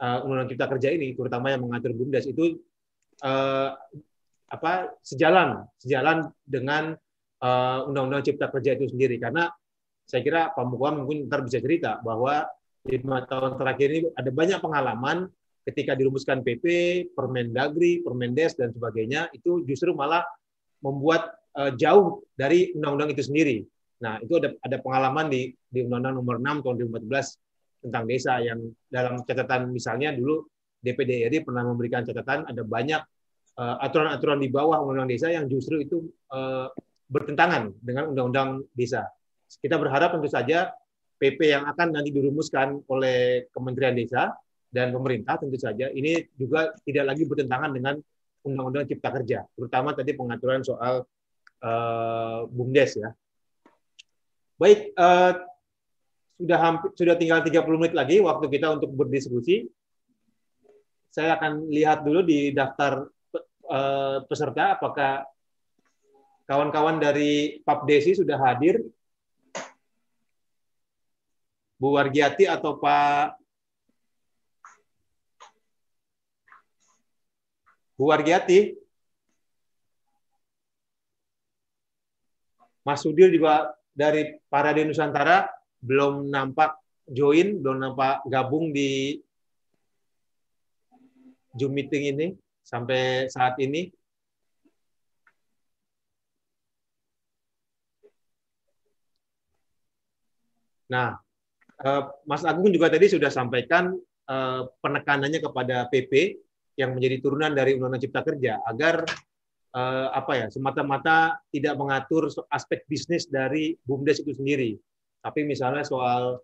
[0.00, 2.58] uh, Undang-Undang Cipta Kerja ini, terutama yang mengatur BUMDes itu
[3.22, 3.74] uh,
[4.48, 6.96] apa sejalan sejalan dengan
[7.44, 9.52] uh, Undang-Undang Cipta Kerja itu sendiri karena
[10.08, 12.48] saya kira Pak Mukwam mungkin ntar bisa cerita bahwa
[12.88, 15.28] lima tahun terakhir ini ada banyak pengalaman
[15.68, 16.64] ketika dirumuskan PP,
[17.12, 20.24] Permendagri, Permendes dan sebagainya itu justru malah
[20.80, 23.68] membuat uh, jauh dari undang-undang itu sendiri.
[24.00, 26.74] Nah, itu ada ada pengalaman di di Undang-Undang Nomor 6 tahun
[27.04, 27.47] 2014
[27.78, 28.58] tentang desa yang
[28.90, 30.46] dalam catatan misalnya dulu
[30.82, 33.02] DPD RI pernah memberikan catatan ada banyak
[33.58, 36.70] eh, aturan-aturan uh, di bawah Undang-Undang Desa yang justru itu uh,
[37.08, 39.08] bertentangan dengan undang-undang desa.
[39.48, 40.70] Kita berharap tentu saja
[41.18, 44.36] PP yang akan nanti dirumuskan oleh Kementerian Desa
[44.68, 47.94] dan pemerintah tentu saja ini juga tidak lagi bertentangan dengan
[48.44, 51.02] Undang-Undang Cipta Kerja, terutama tadi pengaturan soal
[51.64, 53.10] uh, BUMDes ya.
[54.58, 55.47] Baik, uh,
[56.38, 59.66] sudah hampir sudah tinggal 30 menit lagi waktu kita untuk berdiskusi.
[61.10, 63.10] Saya akan lihat dulu di daftar
[63.66, 65.26] uh, peserta apakah
[66.48, 68.80] Kawan-kawan dari Desi sudah hadir.
[71.76, 73.36] Bu Wargiati atau Pak
[78.00, 78.80] Bu Wargiati?
[82.80, 89.18] Mas Sudir juga dari Parade Nusantara belum nampak join, belum nampak gabung di
[91.56, 92.26] Zoom meeting ini
[92.62, 93.88] sampai saat ini.
[100.88, 101.16] Nah,
[101.84, 103.92] eh, Mas Agung juga tadi sudah sampaikan
[104.28, 106.40] eh, penekanannya kepada PP
[106.78, 109.04] yang menjadi turunan dari Undang-Undang Cipta Kerja agar
[109.76, 114.80] eh, apa ya semata-mata tidak mengatur aspek bisnis dari bumdes itu sendiri,
[115.22, 116.40] tapi misalnya soal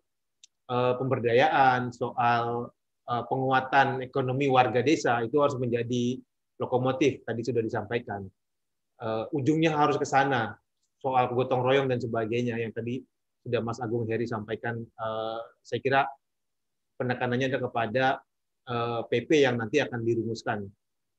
[0.69, 2.73] pemberdayaan, soal
[3.05, 6.17] penguatan ekonomi warga desa itu harus menjadi
[6.57, 8.25] lokomotif tadi sudah disampaikan.
[9.37, 10.57] ujungnya harus ke sana
[11.05, 13.05] soal gotong royong dan sebagainya yang tadi
[13.45, 16.01] sudah Mas Agung Heri sampaikan, uh, saya kira
[16.97, 18.05] penekanannya ada kepada
[18.73, 20.65] uh, PP yang nanti akan dirumuskan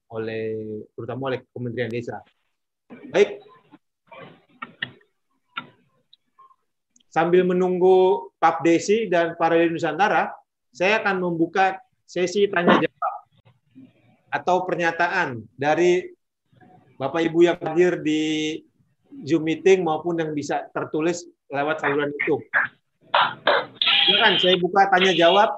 [0.10, 0.58] oleh
[0.98, 2.18] terutama oleh Kementerian Desa.
[3.14, 3.46] Baik.
[7.16, 10.36] Sambil menunggu Pak Desi dan para Nusantara,
[10.76, 13.16] saya akan membuka sesi tanya jawab
[14.36, 16.12] atau pernyataan dari
[17.00, 18.60] Bapak Ibu yang hadir di
[19.24, 22.36] Zoom meeting maupun yang bisa tertulis lewat saluran itu.
[24.12, 25.56] Silakan saya buka tanya jawab.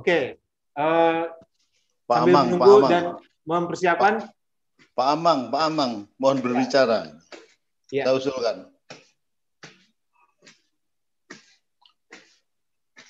[0.00, 0.40] Oke,
[0.80, 1.28] uh,
[2.08, 2.88] Pak sambil Amang, Pak menunggu Amang.
[2.88, 3.04] dan
[3.44, 4.14] mempersiapkan,
[4.96, 7.20] Pak Amang, Pak Amang, mohon berbicara.
[7.92, 8.08] Ya.
[8.08, 8.72] Kita usulkan.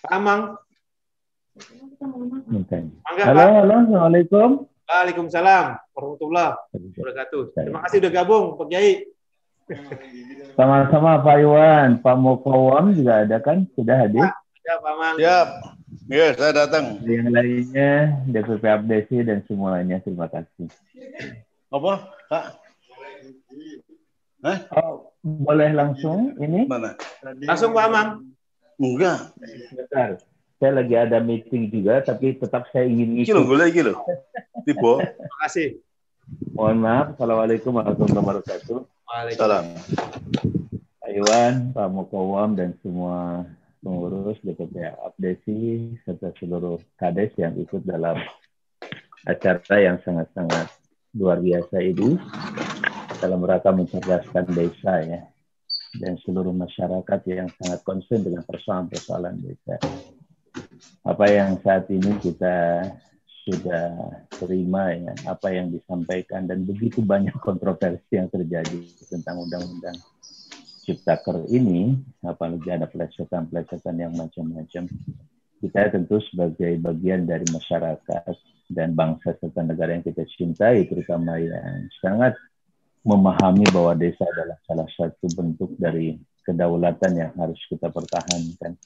[0.02, 0.58] Pak Amang,
[3.06, 3.54] mangga Halo, Pak.
[3.54, 4.48] halo, Assalamualaikum.
[4.90, 7.42] Waalaikumsalam warahmatullahi wabarakatuh.
[7.54, 9.06] Terima kasih udah gabung, Pak Kiai.
[10.58, 13.62] Sama-sama Pak Iwan, Pak Mokowam juga ada kan?
[13.78, 14.26] Sudah hadir.
[14.66, 15.14] Ya, Pak Amang.
[15.22, 15.78] Siap.
[16.10, 16.98] Ya, saya datang.
[17.06, 20.66] Yang lainnya, DPP Abdesi dan semuanya, terima kasih.
[21.70, 22.10] Apa?
[22.26, 22.44] Kak?
[24.42, 24.58] Hah?
[24.74, 26.66] Oh, boleh langsung ini?
[26.66, 26.98] Mana?
[27.46, 28.26] Langsung Pak Amang.
[28.82, 29.30] Enggak.
[29.70, 30.18] Bentar.
[30.58, 33.46] Saya lagi ada meeting juga, tapi tetap saya ingin ikut.
[33.46, 33.94] boleh iki lho.
[34.66, 34.98] Tiba.
[35.14, 35.78] Terima kasih.
[36.58, 37.06] Mohon maaf.
[37.14, 38.78] Assalamualaikum warahmatullahi wabarakatuh.
[38.82, 39.64] Waalaikumsalam.
[39.78, 40.66] Salam.
[40.98, 43.46] Pak Iwan, Pak Mokowam, dan semua
[43.80, 48.20] pengurus DPP Abdesi, serta seluruh kades yang ikut dalam
[49.24, 50.68] acara yang sangat-sangat
[51.16, 52.16] luar biasa ini
[53.20, 55.20] dalam rangka mencerdaskan desa ya
[55.98, 59.76] dan seluruh masyarakat yang sangat concern dengan persoalan-persoalan desa.
[61.02, 62.86] Apa yang saat ini kita
[63.48, 63.90] sudah
[64.38, 68.78] terima ya, apa yang disampaikan dan begitu banyak kontroversi yang terjadi
[69.10, 69.98] tentang undang-undang
[70.80, 71.92] Ciptaker ini,
[72.24, 74.88] apalagi ada pelecehan-pelecehan yang macam-macam.
[75.60, 78.32] Kita tentu sebagai bagian dari masyarakat
[78.72, 82.32] dan bangsa serta negara yang kita cintai, terutama yang sangat
[83.04, 88.76] memahami bahwa desa adalah salah satu bentuk dari kedaulatan yang harus kita pertahankan.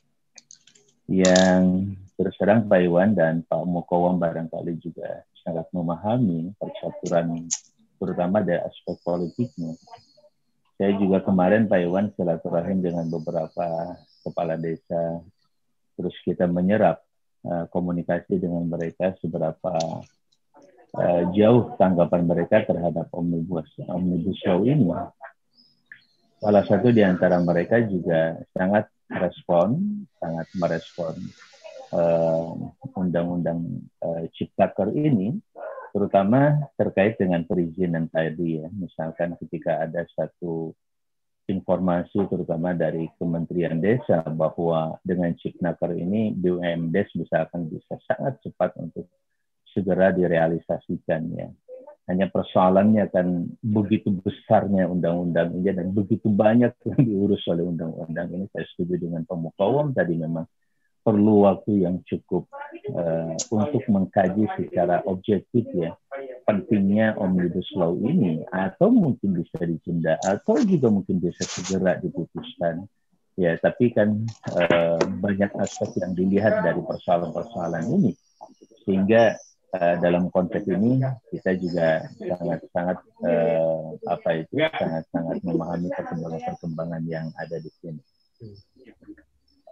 [1.06, 7.44] Yang terus terang Pak Iwan dan Pak Mukawam barangkali juga sangat memahami percaturan
[8.00, 9.76] terutama dari aspek politiknya.
[10.74, 13.94] Saya juga kemarin Pak Iwan silaturahim dengan beberapa
[14.26, 15.22] kepala desa,
[15.94, 16.98] terus kita menyerap
[17.46, 20.02] uh, komunikasi dengan mereka seberapa
[20.98, 24.90] uh, jauh tanggapan mereka terhadap omnibus omnibus law ini.
[26.42, 29.78] Salah satu di antara mereka juga sangat respon,
[30.18, 31.14] sangat merespon
[31.94, 32.50] uh,
[32.98, 33.62] undang-undang
[34.02, 35.38] uh, Ciptaker ini,
[35.94, 38.66] terutama terkait dengan perizinan tadi ya.
[38.74, 40.74] Misalkan ketika ada satu
[41.46, 48.74] informasi terutama dari Kementerian Desa bahwa dengan Cipnaker ini BUMDes bisa akan bisa sangat cepat
[48.82, 49.06] untuk
[49.70, 51.48] segera direalisasikan ya.
[52.04, 58.44] Hanya persoalannya kan begitu besarnya undang-undang ini dan begitu banyak yang diurus oleh undang-undang ini.
[58.50, 60.44] Saya setuju dengan pemukawam tadi memang
[61.04, 62.48] perlu waktu yang cukup
[62.96, 65.92] uh, untuk mengkaji secara objektif ya
[66.48, 68.40] pentingnya omnibus law ini.
[68.48, 72.88] Atau mungkin bisa ditunda atau juga mungkin bisa segera diputuskan.
[73.36, 74.24] Ya tapi kan
[74.56, 78.12] uh, banyak aspek yang dilihat dari persoalan-persoalan ini.
[78.88, 79.36] Sehingga
[79.76, 82.98] uh, dalam konteks ini kita juga sangat-sangat
[83.28, 88.00] uh, apa itu sangat-sangat memahami perkembangan-perkembangan yang ada di sini.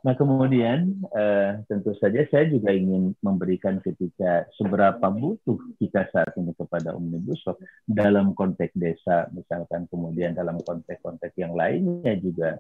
[0.03, 6.51] Nah kemudian uh, tentu saja saya juga ingin memberikan ketika seberapa butuh kita saat ini
[6.59, 7.55] kepada omnibus law
[7.87, 12.59] dalam konteks desa misalkan kemudian dalam konteks-konteks yang lainnya juga.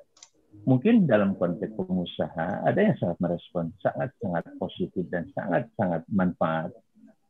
[0.63, 6.71] Mungkin dalam konteks pengusaha ada yang sangat merespon sangat-sangat positif dan sangat-sangat manfaat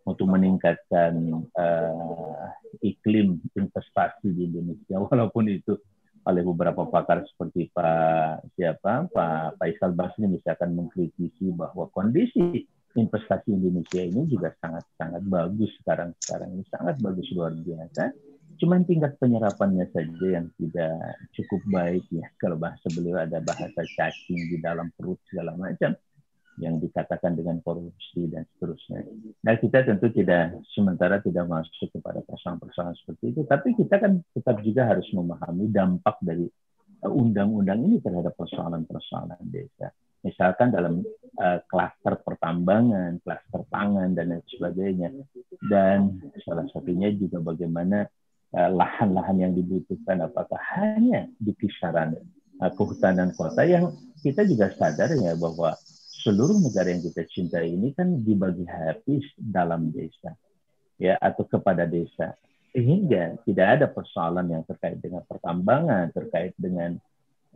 [0.02, 2.44] untuk meningkatkan uh,
[2.82, 5.00] iklim investasi di Indonesia.
[5.08, 5.78] Walaupun itu
[6.22, 12.62] oleh beberapa pakar seperti Pak siapa Pak Faisal Basri misalkan mengkritisi bahwa kondisi
[12.94, 18.12] investasi Indonesia ini juga sangat sangat bagus sekarang sekarang ini sangat bagus luar biasa.
[18.60, 20.94] Cuman tingkat penyerapannya saja yang tidak
[21.34, 22.30] cukup baik ya.
[22.38, 25.96] Kalau bahasa beliau ada bahasa cacing di dalam perut segala macam
[26.60, 29.08] yang dikatakan dengan korupsi dan seterusnya.
[29.40, 34.60] Nah kita tentu tidak sementara tidak masuk kepada persoalan-persoalan seperti itu, tapi kita kan tetap
[34.60, 36.44] juga harus memahami dampak dari
[37.02, 39.90] undang-undang ini terhadap persoalan-persoalan desa.
[40.22, 41.02] Misalkan dalam
[41.40, 45.10] uh, klaster pertambangan, klaster pangan dan lain sebagainya,
[45.66, 48.06] dan salah satunya juga bagaimana
[48.52, 52.14] lahan-lahan uh, yang dibutuhkan apakah hanya di kisaran
[52.60, 53.90] uh, kehutanan kota yang
[54.22, 55.74] kita juga sadar ya bahwa
[56.22, 60.32] seluruh negara yang kita cintai ini kan dibagi habis dalam desa
[60.96, 62.38] ya atau kepada desa.
[62.72, 66.96] Sehingga tidak ada persoalan yang terkait dengan pertambangan terkait dengan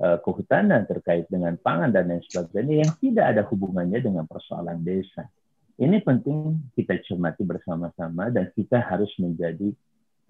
[0.03, 5.25] uh, kehutanan terkait dengan pangan dan lain sebagainya yang tidak ada hubungannya dengan persoalan desa.
[5.77, 9.73] Ini penting kita cermati bersama-sama dan kita harus menjadi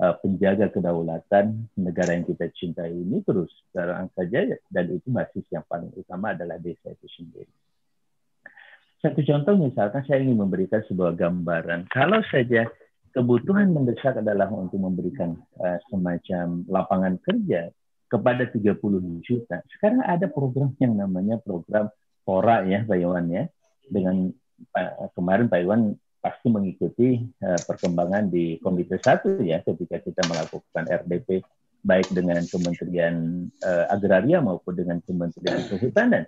[0.02, 5.62] uh, penjaga kedaulatan negara yang kita cintai ini terus terang saja dan itu basis yang
[5.66, 7.50] paling utama adalah desa itu sendiri
[9.04, 11.92] Satu contoh misalkan saya ingin memberikan sebuah gambaran.
[11.92, 12.64] Kalau saja
[13.12, 17.72] kebutuhan mendesak adalah untuk memberikan uh, semacam lapangan kerja
[18.12, 18.76] kepada 30
[19.24, 19.64] juta.
[19.72, 21.88] Sekarang ada program yang namanya program
[22.24, 23.44] Pora ya Pak Iwan ya.
[23.88, 24.32] Dengan
[24.76, 30.84] uh, kemarin Pak Iwan pasti mengikuti uh, perkembangan di Komite 1 ya ketika kita melakukan
[30.88, 31.44] RDP
[31.86, 36.26] baik dengan Kementerian Agraria maupun dengan Kementerian Kehutanan.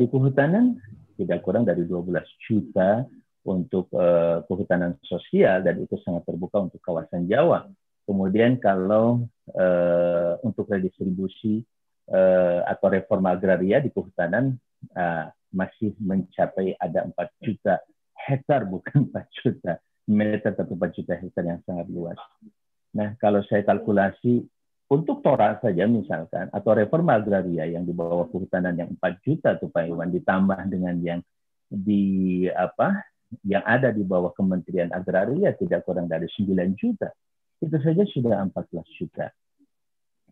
[0.00, 0.80] Di kehutanan
[1.16, 2.12] tidak kurang dari 12
[2.48, 3.06] juta
[3.42, 7.66] untuk uh, kehutanan sosial dan itu sangat terbuka untuk kawasan Jawa.
[8.06, 11.62] Kemudian kalau uh, untuk redistribusi
[12.10, 14.58] uh, atau reforma agraria di kehutanan
[14.94, 17.74] uh, masih mencapai ada 4 juta
[18.16, 19.72] hektar bukan 4 juta
[20.06, 22.18] meter tapi 4 juta hektar yang sangat luas.
[22.94, 24.46] Nah kalau saya kalkulasi
[24.92, 29.72] untuk Tora saja misalkan, atau reforma agraria yang di bawah kehutanan yang 4 juta tuh
[29.72, 31.20] Pak Iwan, ditambah dengan yang
[31.72, 33.00] di apa
[33.48, 37.08] yang ada di bawah Kementerian Agraria tidak kurang dari 9 juta.
[37.56, 39.32] Itu saja sudah 14 juta.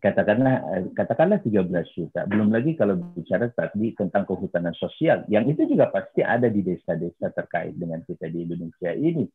[0.01, 2.29] Katakanlah eh, katakanlah 13 juta.
[2.29, 7.33] Belum lagi kalau bicara tadi tentang kehutanan sosial, yang itu juga pasti ada di desa-desa
[7.33, 9.25] terkait dengan kita di Indonesia ini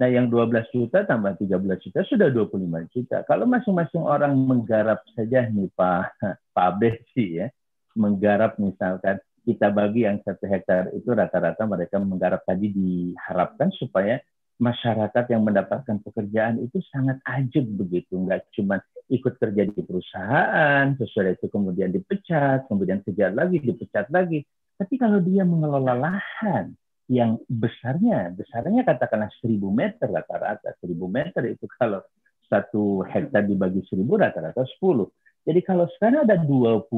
[0.00, 3.20] Nah, yang 12 juta tambah 13 juta sudah 25 juta.
[3.28, 6.16] Kalau masing-masing orang menggarap saja nih Pak
[6.56, 7.52] Pak Besi ya,
[7.92, 14.16] menggarap misalkan kita bagi yang satu hektar itu rata-rata mereka menggarap tadi diharapkan supaya
[14.60, 21.32] masyarakat yang mendapatkan pekerjaan itu sangat ajib begitu, nggak cuma ikut kerja di perusahaan, sesudah
[21.32, 24.44] itu kemudian dipecat, kemudian kejar lagi, dipecat lagi.
[24.76, 26.76] Tapi kalau dia mengelola lahan,
[27.10, 30.78] yang besarnya, besarnya katakanlah 1000 meter rata-rata.
[30.78, 31.98] 1000 meter itu kalau
[32.46, 35.10] satu hektar dibagi 1000 rata-rata 10.
[35.40, 36.92] Jadi kalau sekarang ada 25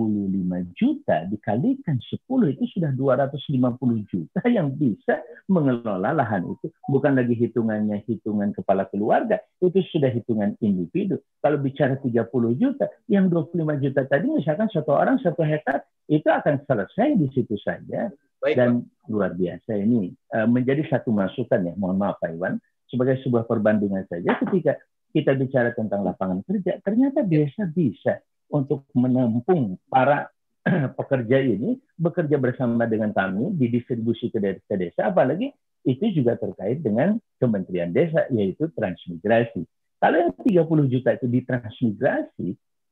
[0.75, 6.69] juta dikalikan 10 itu sudah 250 juta yang bisa mengelola lahan itu.
[6.91, 11.23] Bukan lagi hitungannya hitungan kepala keluarga, itu sudah hitungan individu.
[11.41, 16.67] Kalau bicara 30 juta, yang 25 juta tadi misalkan satu orang satu hektar itu akan
[16.67, 18.11] selesai di situ saja.
[18.43, 19.09] Baik, dan Pak.
[19.09, 22.59] luar biasa ini uh, menjadi satu masukan ya mohon maaf Pak Iwan
[22.91, 24.77] sebagai sebuah perbandingan saja ketika
[25.15, 28.19] kita bicara tentang lapangan kerja ternyata desa bisa
[28.51, 30.27] untuk menampung para
[30.99, 37.91] pekerja ini bekerja bersama dengan kami didistribusi ke desa-desa apalagi itu juga terkait dengan Kementerian
[37.91, 39.67] Desa yaitu transmigrasi.
[39.99, 42.49] Kalau yang 30 juta itu ditransmigrasi,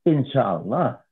[0.07, 1.03] insya Allah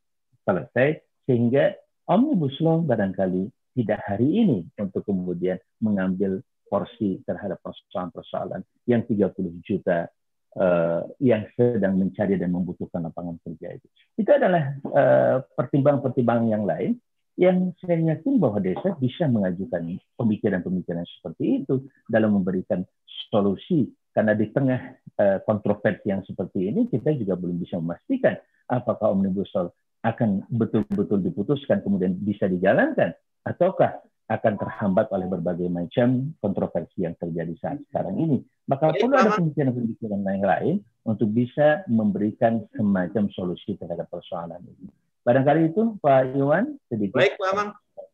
[0.47, 1.75] selesai sehingga
[2.07, 9.32] Omnibus Law barangkali tidak hari ini untuk kemudian mengambil porsi terhadap persoalan-persoalan yang 30
[9.63, 10.11] juta
[10.59, 13.88] uh, yang sedang mencari dan membutuhkan lapangan kerja itu.
[14.19, 16.91] Itu adalah eh, pertimbangan-pertimbangan uh, yang lain
[17.39, 22.84] yang saya yakin bahwa desa bisa mengajukan pemikiran-pemikiran seperti itu dalam memberikan
[23.32, 28.36] solusi karena di tengah uh, kontroversi yang seperti ini kita juga belum bisa memastikan
[28.67, 29.71] apakah omnibus law
[30.03, 33.15] akan betul-betul diputuskan kemudian bisa dijalankan
[33.50, 38.38] ataukah akan terhambat oleh berbagai macam kontroversi yang terjadi saat sekarang ini.
[38.70, 44.93] Maka perlu ada pemikiran-pemikiran yang lain untuk bisa memberikan semacam solusi terhadap persoalan ini.
[45.26, 47.70] Barangkali itu Pak Iwan sedikit Baik, Pak Amang.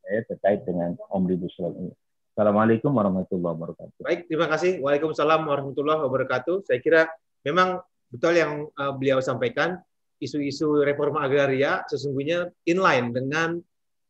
[0.07, 1.91] saya terkait dengan Omnibus Law ini.
[2.35, 3.99] Assalamualaikum warahmatullahi wabarakatuh.
[4.03, 4.79] Baik, terima kasih.
[4.79, 6.63] Waalaikumsalam warahmatullahi wabarakatuh.
[6.63, 7.11] Saya kira
[7.43, 9.83] memang betul yang uh, beliau sampaikan,
[10.23, 13.59] isu-isu reforma agraria sesungguhnya inline dengan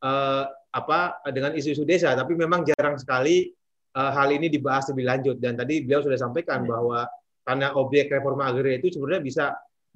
[0.05, 3.49] uh, apa dengan isu-isu desa, tapi memang jarang sekali
[3.97, 5.35] uh, hal ini dibahas lebih lanjut.
[5.41, 6.77] Dan tadi beliau sudah sampaikan ya.
[6.77, 6.99] bahwa
[7.45, 9.45] karena objek reforma agraria itu sebenarnya bisa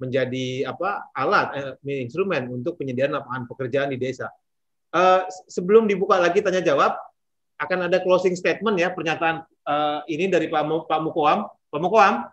[0.00, 4.32] menjadi apa alat eh, instrumen untuk penyediaan lapangan pekerjaan di desa.
[4.90, 6.98] Uh, sebelum dibuka lagi tanya jawab,
[7.60, 11.46] akan ada closing statement ya pernyataan uh, ini dari Pak Pak Mukoam.
[11.70, 12.26] Pak Mukoam,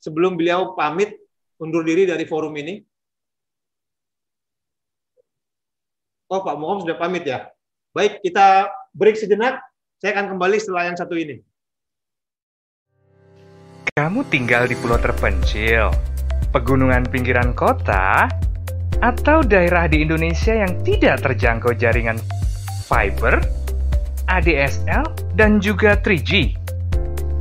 [0.00, 1.18] sebelum beliau pamit
[1.60, 2.80] undur diri dari forum ini,
[6.30, 7.50] Oh, Pak Muhammad sudah pamit ya.
[7.90, 9.58] Baik, kita break sejenak.
[9.98, 11.42] Saya akan kembali setelah yang satu ini.
[13.98, 15.90] Kamu tinggal di pulau terpencil,
[16.54, 18.30] pegunungan pinggiran kota,
[19.02, 22.22] atau daerah di Indonesia yang tidak terjangkau jaringan
[22.86, 23.42] fiber,
[24.30, 26.54] ADSL, dan juga 3G.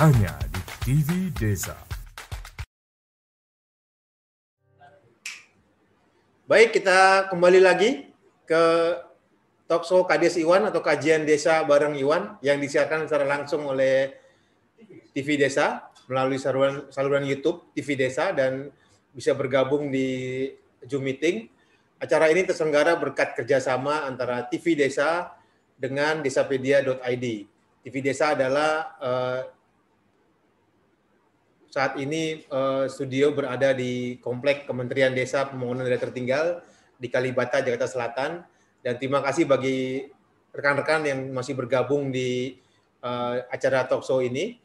[0.00, 1.76] Hanya di TV Desa.
[6.48, 8.08] Baik, kita kembali lagi
[8.48, 8.62] ke
[9.68, 14.16] Talkshow Kades Iwan atau Kajian Desa bareng Iwan yang disiarkan secara langsung oleh
[15.12, 18.72] TV Desa melalui saluran, saluran YouTube TV Desa dan
[19.12, 20.48] bisa bergabung di
[20.88, 21.44] Zoom Meeting.
[22.00, 25.28] Acara ini terselenggara berkat kerjasama antara TV Desa
[25.76, 27.26] dengan desapedia.id.
[27.84, 29.59] TV Desa adalah uh,
[31.70, 36.66] saat ini uh, studio berada di Komplek Kementerian Desa Pembangunan Daerah Tertinggal
[36.98, 38.42] di Kalibata, Jakarta Selatan.
[38.82, 40.10] Dan terima kasih bagi
[40.50, 42.58] rekan-rekan yang masih bergabung di
[43.06, 44.58] uh, acara talk show ini.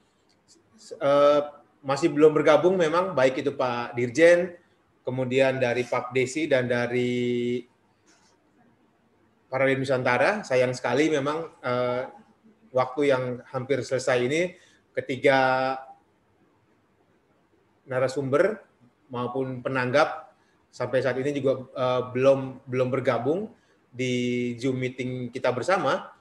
[0.98, 1.46] Uh,
[1.86, 4.58] masih belum bergabung memang, baik itu Pak Dirjen,
[5.06, 7.62] kemudian dari Pak Desi, dan dari
[9.46, 10.42] Paralel Nusantara.
[10.42, 12.10] Sayang sekali memang uh,
[12.74, 14.58] waktu yang hampir selesai ini,
[14.98, 15.78] ketiga
[17.86, 18.62] narasumber
[19.10, 20.34] maupun penanggap
[20.74, 23.48] sampai saat ini juga uh, belum belum bergabung
[23.96, 26.12] di Zoom meeting kita bersama.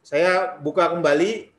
[0.00, 1.52] Saya buka kembali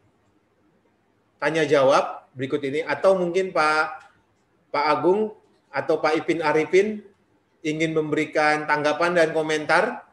[1.37, 4.09] tanya jawab berikut ini atau mungkin Pak
[4.73, 5.37] Pak Agung
[5.69, 7.05] atau Pak Ipin Arifin
[7.61, 10.07] ingin memberikan tanggapan dan komentar.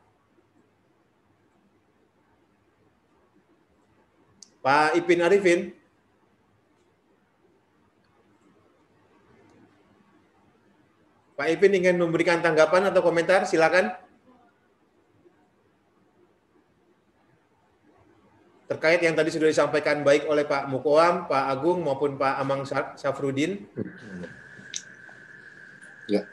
[4.60, 5.60] Pak Ipin Arifin.
[11.44, 13.92] Pak Ipin ingin memberikan tanggapan atau komentar, silakan.
[18.64, 22.64] Terkait yang tadi sudah disampaikan baik oleh Pak Mukoam, Pak Agung maupun Pak Amang
[22.96, 23.60] Safrudin.
[26.08, 26.24] Ya,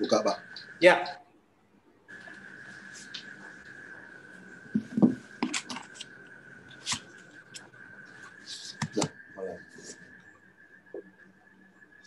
[0.00, 0.40] buka Pak.
[0.80, 1.04] Ya.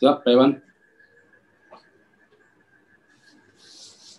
[0.01, 0.62] Siap, Pak Iwan?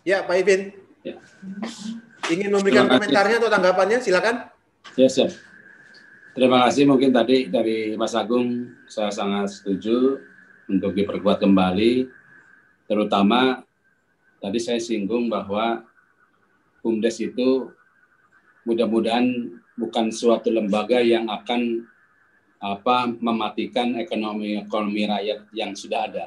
[0.05, 0.71] Ya Pak Ipin.
[1.03, 1.17] Ya.
[2.33, 4.49] Ingin memberikan komentarnya atau tanggapannya, silakan.
[4.97, 5.33] Ya, siap.
[6.35, 10.19] Terima kasih mungkin tadi dari Mas Agung saya sangat setuju
[10.67, 12.11] untuk diperkuat kembali
[12.91, 13.63] terutama
[14.43, 15.87] tadi saya singgung bahwa
[16.83, 17.71] BUMDes itu
[18.67, 19.25] mudah-mudahan
[19.79, 21.87] bukan suatu lembaga yang akan
[22.59, 26.27] apa mematikan ekonomi ekonomi rakyat yang sudah ada.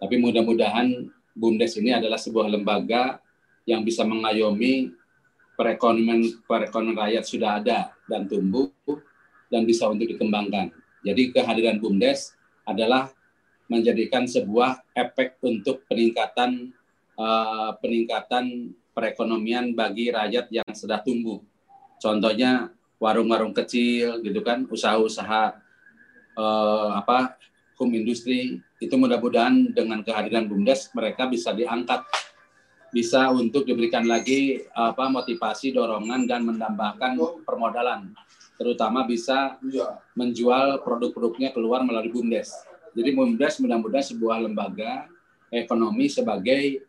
[0.00, 3.22] Tapi mudah-mudahan BUMDes ini adalah sebuah lembaga
[3.62, 4.90] yang bisa mengayomi
[5.54, 8.70] perekonomian perekonomian rakyat sudah ada dan tumbuh
[9.46, 10.74] dan bisa untuk dikembangkan.
[11.06, 12.34] Jadi kehadiran BUMDes
[12.66, 13.14] adalah
[13.70, 16.74] menjadikan sebuah efek untuk peningkatan
[17.14, 21.38] eh, peningkatan perekonomian bagi rakyat yang sudah tumbuh.
[22.02, 25.54] Contohnya warung-warung kecil gitu kan, usaha-usaha
[26.34, 27.38] eh, apa
[27.78, 32.06] home industri itu mudah-mudahan dengan kehadiran BUMDes mereka bisa diangkat
[32.88, 38.16] bisa untuk diberikan lagi apa motivasi dorongan dan menambahkan permodalan
[38.58, 39.54] terutama bisa
[40.18, 42.50] menjual produk-produknya keluar melalui BUMDes.
[42.90, 45.06] Jadi BUMDes mudah-mudahan sebuah lembaga
[45.54, 46.82] ekonomi sebagai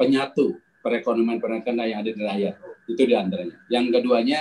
[0.00, 2.54] penyatu perekonomian perekonomian yang ada di rakyat.
[2.88, 3.56] Itu di antaranya.
[3.68, 4.40] Yang keduanya,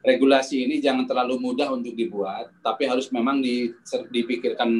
[0.00, 3.72] regulasi ini jangan terlalu mudah untuk dibuat, tapi harus memang di-
[4.12, 4.70] dipikirkan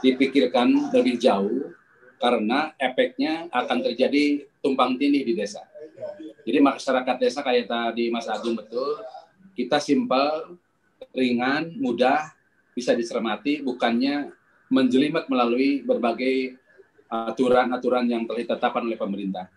[0.00, 1.72] dipikirkan lebih jauh
[2.20, 5.64] karena efeknya akan terjadi tumpang tindih di desa.
[6.44, 9.00] Jadi masyarakat desa kayak tadi Mas Agung betul,
[9.52, 10.56] kita simpel,
[11.12, 12.32] ringan, mudah,
[12.72, 14.32] bisa dicermati, bukannya
[14.72, 16.56] menjelimet melalui berbagai
[17.10, 19.50] aturan-aturan yang telah ditetapkan oleh pemerintah.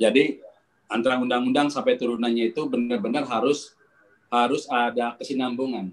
[0.00, 0.40] Jadi
[0.88, 3.76] antara undang-undang sampai turunannya itu benar-benar harus
[4.32, 5.92] harus ada kesinambungan.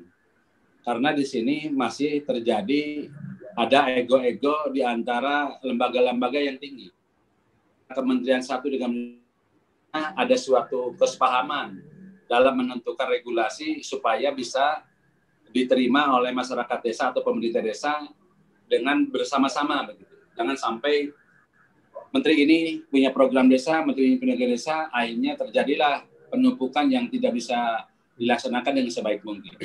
[0.88, 3.12] Karena di sini masih terjadi
[3.52, 6.88] ada ego-ego di antara lembaga-lembaga yang tinggi.
[7.92, 8.96] Kementerian satu dengan
[9.92, 11.84] ada suatu kesepahaman
[12.32, 14.86] dalam menentukan regulasi supaya bisa
[15.50, 18.08] diterima oleh masyarakat desa atau pemerintah desa
[18.70, 20.16] dengan bersama-sama begitu.
[20.38, 21.10] Jangan sampai
[22.14, 27.89] menteri ini punya program desa, menteri ini punya desa, akhirnya terjadilah penumpukan yang tidak bisa
[28.20, 29.56] dilaksanakan dengan sebaik mungkin.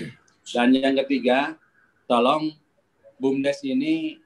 [0.46, 1.58] Dan yang ketiga,
[2.06, 2.54] tolong
[3.18, 4.22] BUMDes ini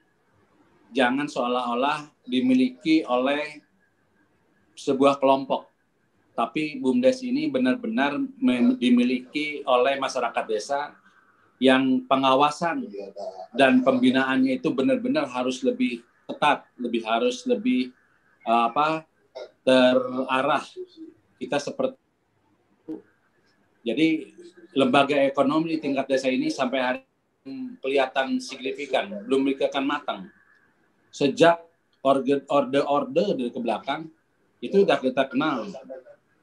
[0.93, 3.61] jangan seolah-olah dimiliki oleh
[4.77, 5.67] sebuah kelompok.
[6.37, 8.15] Tapi BUMDes ini benar-benar
[8.79, 10.95] dimiliki oleh masyarakat desa
[11.59, 12.87] yang pengawasan
[13.51, 17.91] dan pembinaannya itu benar-benar harus lebih ketat, lebih harus lebih
[18.47, 19.03] eh, apa
[19.67, 20.63] terarah.
[21.35, 22.08] Kita seperti
[23.89, 24.29] jadi
[24.77, 27.01] lembaga ekonomi di tingkat desa ini sampai hari
[27.81, 30.29] kelihatan signifikan, belum kelihatan matang.
[31.09, 31.65] Sejak
[32.05, 34.05] orde-orde dari ke belakang
[34.61, 35.65] itu sudah kita kenal.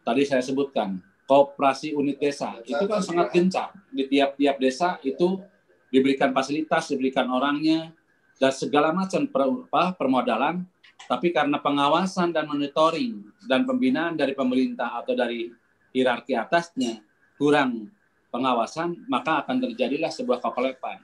[0.03, 5.43] Tadi saya sebutkan kooperasi unit desa itu kan sangat gencar di tiap-tiap desa itu
[5.91, 7.95] diberikan fasilitas, diberikan orangnya
[8.43, 10.67] dan segala macam per- permodalan.
[10.97, 15.53] Tapi karena pengawasan dan monitoring dan pembinaan dari pemerintah atau dari
[15.93, 17.05] hierarki atasnya
[17.37, 17.93] kurang
[18.33, 21.01] pengawasan, maka akan terjadilah sebuah kekelepan.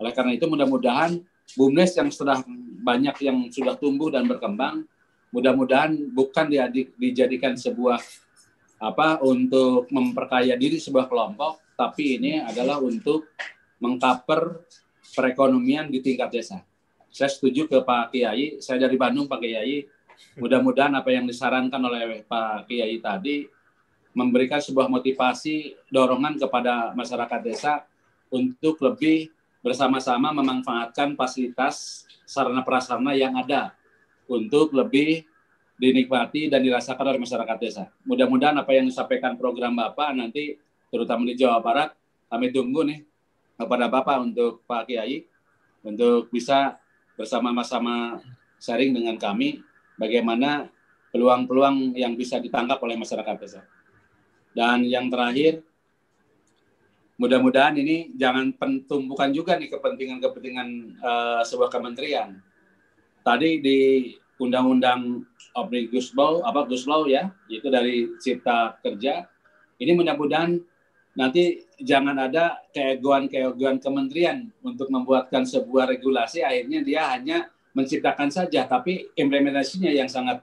[0.00, 1.20] Oleh karena itu mudah-mudahan
[1.56, 2.40] BUMDes yang sudah
[2.80, 4.88] banyak yang sudah tumbuh dan berkembang
[5.30, 6.50] mudah-mudahan bukan
[6.98, 7.98] dijadikan sebuah
[8.80, 13.30] apa untuk memperkaya diri sebuah kelompok, tapi ini adalah untuk
[13.80, 14.66] mengkaper
[15.14, 16.58] perekonomian di tingkat desa.
[17.10, 19.84] Saya setuju ke Pak Kiai, saya dari Bandung Pak Kiai,
[20.38, 23.46] mudah-mudahan apa yang disarankan oleh Pak Kiai tadi
[24.10, 27.86] memberikan sebuah motivasi dorongan kepada masyarakat desa
[28.30, 29.30] untuk lebih
[29.60, 33.76] bersama-sama memanfaatkan fasilitas sarana prasarana yang ada
[34.30, 35.26] untuk lebih
[35.80, 37.84] dinikmati dan dirasakan oleh masyarakat desa.
[38.04, 40.60] Mudah-mudahan apa yang disampaikan program Bapak nanti
[40.92, 41.94] terutama di Jawa Barat
[42.28, 43.00] kami tunggu nih
[43.56, 45.24] kepada Bapak untuk Pak Kiai
[45.80, 46.76] untuk bisa
[47.16, 48.20] bersama-sama
[48.60, 49.64] sharing dengan kami
[49.96, 50.68] bagaimana
[51.10, 53.60] peluang-peluang yang bisa ditangkap oleh masyarakat desa.
[54.50, 55.62] Dan yang terakhir,
[57.20, 58.56] mudah-mudahan ini jangan
[58.88, 60.68] tumbukan juga nih kepentingan-kepentingan
[60.98, 62.40] uh, sebuah kementerian.
[63.20, 63.78] Tadi di
[64.40, 65.20] Undang-Undang
[65.52, 69.28] Omnibus Law, apa Gus Law ya, itu dari Cipta Kerja.
[69.76, 70.56] Ini mudah-mudahan
[71.12, 79.12] nanti jangan ada keegoan-keegoan kementerian untuk membuatkan sebuah regulasi, akhirnya dia hanya menciptakan saja, tapi
[79.14, 80.42] implementasinya yang sangat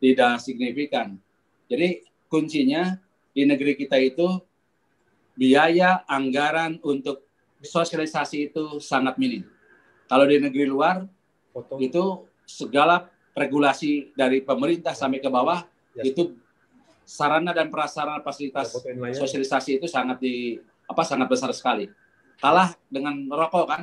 [0.00, 1.20] tidak signifikan.
[1.68, 2.02] Jadi
[2.32, 2.96] kuncinya
[3.34, 4.38] di negeri kita itu
[5.34, 7.26] biaya anggaran untuk
[7.58, 9.42] sosialisasi itu sangat minim.
[10.06, 11.02] Kalau di negeri luar
[11.50, 11.82] Foto.
[11.82, 15.66] itu segala regulasi dari pemerintah sampai ke bawah
[15.98, 16.06] ya.
[16.06, 16.38] itu
[17.02, 21.90] sarana dan prasarana fasilitas ya, sosialisasi itu sangat di apa sangat besar sekali.
[22.38, 23.82] Kalah dengan rokok kan.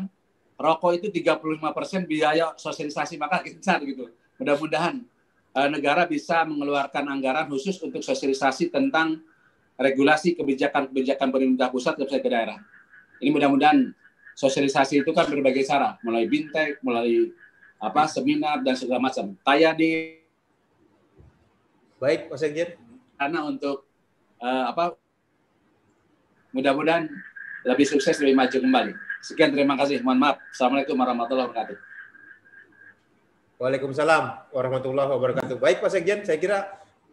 [0.62, 4.14] Rokok itu 35% biaya sosialisasi maka besar gitu.
[4.38, 5.02] Mudah-mudahan
[5.58, 9.26] uh, negara bisa mengeluarkan anggaran khusus untuk sosialisasi tentang
[9.82, 12.62] regulasi kebijakan-kebijakan pemerintah pusat ke daerah.
[13.18, 13.90] Ini mudah-mudahan
[14.38, 17.34] sosialisasi itu kan berbagai cara, mulai bintek, mulai
[17.82, 19.34] apa seminar dan segala macam.
[19.42, 19.90] Kayak di
[22.02, 22.74] Baik, Mas Sekjen.
[23.14, 23.86] Karena untuk
[24.42, 24.98] uh, apa
[26.50, 27.06] mudah-mudahan
[27.62, 28.94] lebih sukses, lebih maju kembali.
[29.22, 30.02] Sekian terima kasih.
[30.02, 30.38] Mohon maaf.
[30.50, 31.78] Assalamualaikum warahmatullahi wabarakatuh.
[33.62, 35.56] Waalaikumsalam warahmatullahi wabarakatuh.
[35.62, 36.66] Baik Pak Sekjen, saya kira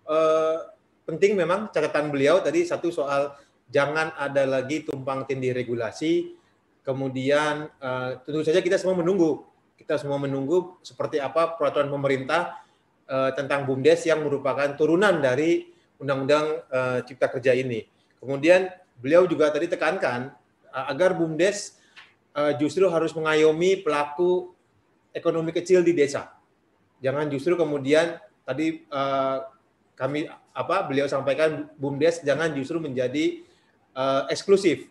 [0.09, 0.73] uh,
[1.09, 3.33] penting memang catatan beliau tadi satu soal
[3.73, 6.37] jangan ada lagi tumpang tindih regulasi.
[6.85, 9.49] Kemudian uh, tentu saja kita semua menunggu
[9.79, 12.61] kita semua menunggu seperti apa peraturan pemerintah
[13.09, 17.87] uh, tentang BUMDes yang merupakan turunan dari Undang-Undang uh, Cipta Kerja ini.
[18.19, 18.69] Kemudian
[18.99, 20.35] beliau juga tadi tekankan
[20.75, 21.79] uh, agar BUMDes
[22.37, 24.53] uh, justru harus mengayomi pelaku
[25.15, 26.37] ekonomi kecil di desa.
[26.99, 29.47] Jangan justru kemudian tadi uh,
[29.95, 30.27] kami
[30.59, 33.47] apa beliau sampaikan BUMDes jangan justru menjadi
[33.95, 34.91] uh, eksklusif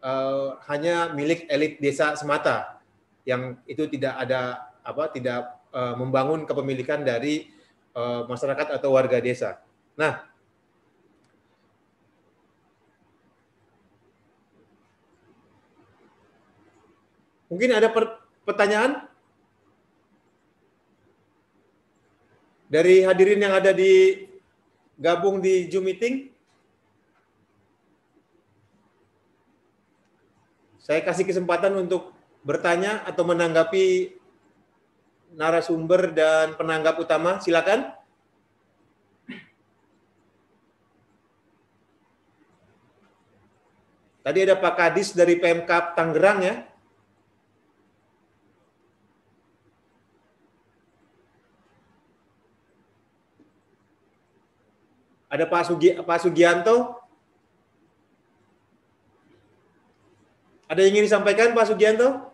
[0.00, 2.80] uh, hanya milik elit desa semata
[3.28, 7.52] yang itu tidak ada apa tidak uh, membangun kepemilikan dari
[7.92, 9.60] uh, masyarakat atau warga desa.
[9.96, 10.24] Nah,
[17.52, 17.92] mungkin ada
[18.44, 19.04] pertanyaan
[22.68, 24.33] dari hadirin yang ada di
[24.98, 26.30] gabung di Zoom meeting.
[30.84, 32.12] Saya kasih kesempatan untuk
[32.44, 34.12] bertanya atau menanggapi
[35.32, 37.40] narasumber dan penanggap utama?
[37.40, 37.88] Silakan.
[44.24, 46.54] Tadi ada Pak Kadis dari PMK Tangerang ya.
[55.34, 56.94] Ada Pak, Sugi, Pak Sugianto.
[60.70, 62.30] Ada yang ingin disampaikan Pak Sugianto?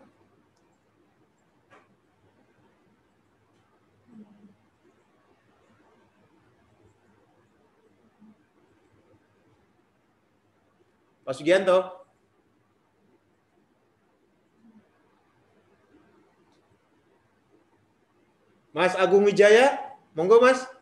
[11.25, 12.05] Pak Sugianto.
[18.69, 20.80] Mas Agung Wijaya, monggo Mas.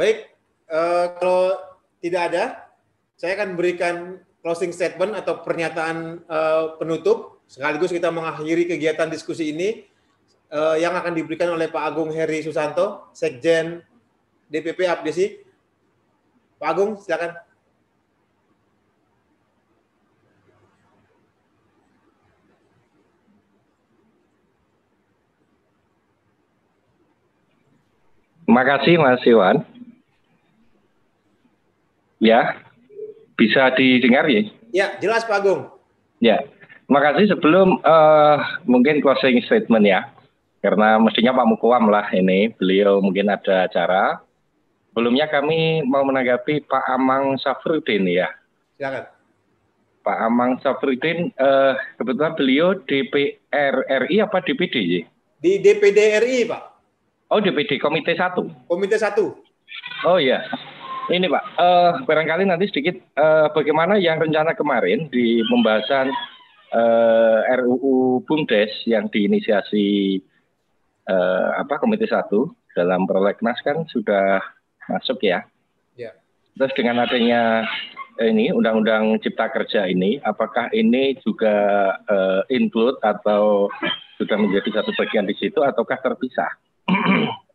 [0.00, 0.32] Baik,
[0.72, 1.60] uh, kalau
[2.00, 2.44] tidak ada,
[3.20, 9.84] saya akan berikan closing statement atau pernyataan uh, penutup sekaligus kita mengakhiri kegiatan diskusi ini
[10.48, 13.84] uh, yang akan diberikan oleh Pak Agung Heri Susanto, Sekjen
[14.48, 15.36] DPP Abdesi.
[16.56, 17.36] Pak Agung, silakan.
[28.48, 29.79] Terima kasih Mas Iwan.
[32.20, 32.60] Ya,
[33.40, 34.44] bisa didengar ya?
[34.70, 35.72] Ya, jelas Pak Agung.
[36.20, 36.44] Ya,
[36.86, 38.38] makasih sebelum uh,
[38.68, 40.04] mungkin closing statement ya,
[40.60, 44.20] karena mestinya Pak Mukuam lah ini, beliau mungkin ada acara.
[44.92, 48.28] Sebelumnya kami mau menanggapi Pak Amang Safrudin ya.
[48.76, 49.08] Silakan.
[50.04, 53.74] Pak Amang Safrudin, uh, kebetulan beliau DPR
[54.04, 55.02] RI apa DPD ya?
[55.40, 56.62] Di DPD RI Pak.
[57.32, 58.68] Oh DPD Komite 1.
[58.68, 59.16] Komite 1.
[60.04, 60.44] Oh iya.
[61.10, 66.06] Ini Pak, uh, barangkali nanti sedikit uh, bagaimana yang rencana kemarin di pembahasan
[66.70, 70.22] uh, RUU BUMDes yang diinisiasi
[71.10, 72.30] uh, apa Komite 1
[72.78, 74.38] dalam prolegnas kan sudah
[74.86, 75.42] masuk ya.
[75.98, 76.14] Ya.
[76.54, 77.66] Terus dengan adanya
[78.22, 83.66] ini Undang-Undang Cipta Kerja ini, apakah ini juga uh, include atau
[84.14, 86.54] sudah menjadi satu bagian di situ ataukah terpisah?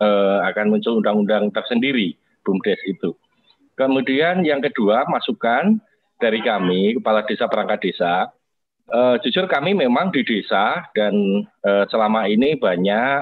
[0.04, 3.16] uh, akan muncul undang-undang tersendiri BUMDes itu.
[3.76, 5.76] Kemudian yang kedua masukan
[6.16, 8.32] dari kami kepala desa perangkat desa.
[8.86, 11.12] Uh, jujur kami memang di desa dan
[11.66, 13.20] uh, selama ini banyak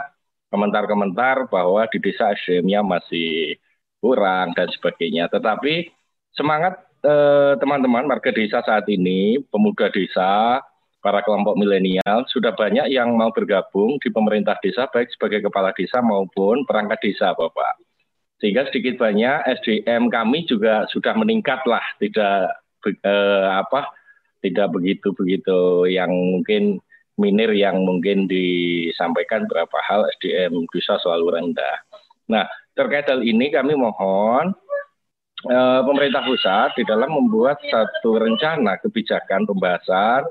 [0.53, 3.57] komentar-komentar bahwa di desa SDM-nya masih
[3.97, 5.31] kurang dan sebagainya.
[5.33, 5.89] Tetapi
[6.37, 10.63] semangat teman teman-teman warga desa saat ini, pemuda desa,
[11.03, 15.99] para kelompok milenial sudah banyak yang mau bergabung di pemerintah desa baik sebagai kepala desa
[15.99, 17.92] maupun perangkat desa, Bapak
[18.43, 23.87] sehingga sedikit banyak SDM kami juga sudah meningkat lah tidak eh, apa
[24.43, 26.83] tidak begitu begitu yang mungkin
[27.15, 31.77] minir yang mungkin disampaikan beberapa hal SDM bisa selalu rendah.
[32.27, 32.43] Nah
[32.75, 34.51] terkait hal ini kami mohon
[35.47, 40.27] eh, pemerintah pusat di dalam membuat satu rencana kebijakan pembahasan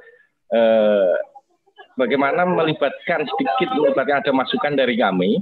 [0.53, 1.17] eh,
[1.97, 5.41] bagaimana melibatkan sedikit melibatkan ada masukan dari kami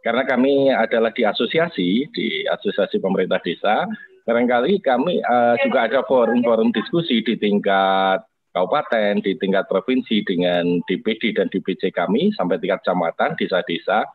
[0.00, 3.84] karena kami adalah di asosiasi, di asosiasi pemerintah desa,
[4.24, 8.24] barangkali kami uh, juga ada forum-forum diskusi di tingkat
[8.56, 14.08] kabupaten, di tingkat provinsi dengan DPD dan DPC kami sampai tingkat kecamatan, desa-desa,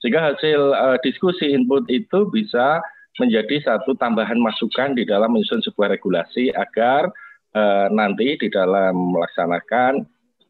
[0.00, 2.82] sehingga hasil uh, diskusi input itu bisa
[3.20, 7.12] menjadi satu tambahan masukan di dalam menyusun sebuah regulasi agar
[7.52, 10.08] uh, nanti di dalam melaksanakan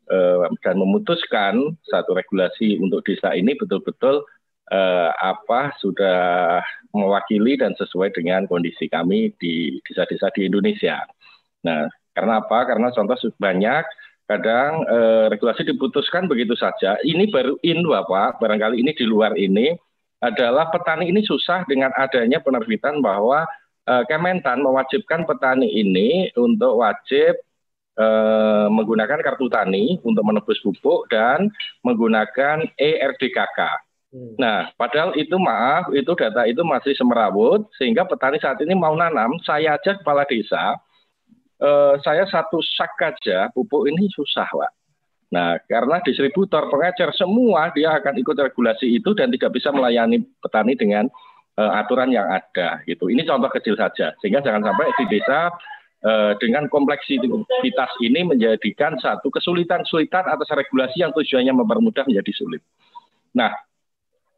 [0.08, 4.22] uh, dan memutuskan satu regulasi untuk desa ini betul-betul
[4.72, 6.64] eh, apa sudah
[6.96, 11.04] mewakili dan sesuai dengan kondisi kami di desa-desa di Indonesia.
[11.64, 12.64] Nah, karena apa?
[12.64, 13.84] Karena contoh banyak
[14.28, 16.96] kadang eh, regulasi diputuskan begitu saja.
[17.04, 19.76] Ini baru in Bapak, barangkali ini di luar ini
[20.22, 23.44] adalah petani ini susah dengan adanya penerbitan bahwa
[23.84, 27.36] eh, Kementan mewajibkan petani ini untuk wajib
[27.98, 31.52] eh, menggunakan kartu tani untuk menebus pupuk dan
[31.84, 33.91] menggunakan ERDKK.
[34.12, 34.36] Hmm.
[34.36, 39.40] Nah, padahal itu maaf, itu data itu masih semerawut, sehingga petani saat ini mau nanam,
[39.40, 40.76] saya aja kepala desa,
[41.56, 44.72] eh, saya satu sak aja pupuk ini susah, Pak.
[45.32, 50.76] Nah, karena distributor, pengecer, semua dia akan ikut regulasi itu dan tidak bisa melayani petani
[50.76, 51.08] dengan
[51.56, 52.84] eh, aturan yang ada.
[52.84, 53.08] gitu.
[53.08, 55.48] Ini contoh kecil saja, sehingga jangan sampai di desa
[56.04, 62.60] eh, dengan kompleksitas ini menjadikan satu kesulitan-kesulitan atas regulasi yang tujuannya mempermudah menjadi sulit.
[63.32, 63.56] Nah,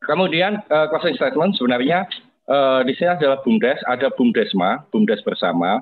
[0.05, 2.05] Kemudian uh, closing statement sebenarnya
[2.49, 5.81] uh, di sini adalah BUMDes, ada BUMDesma, BUMDes bersama.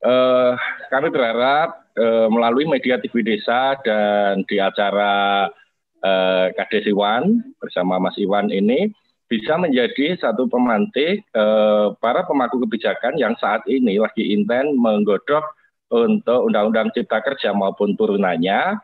[0.00, 0.56] Uh,
[0.88, 5.46] kami berharap uh, melalui media TV Desa dan di acara
[6.00, 8.88] uh, Kades Iwan bersama Mas Iwan ini
[9.30, 15.44] bisa menjadi satu pemantik uh, para pemangku kebijakan yang saat ini lagi intent menggodok
[15.92, 18.78] untuk Undang-Undang Cipta Kerja maupun turunannya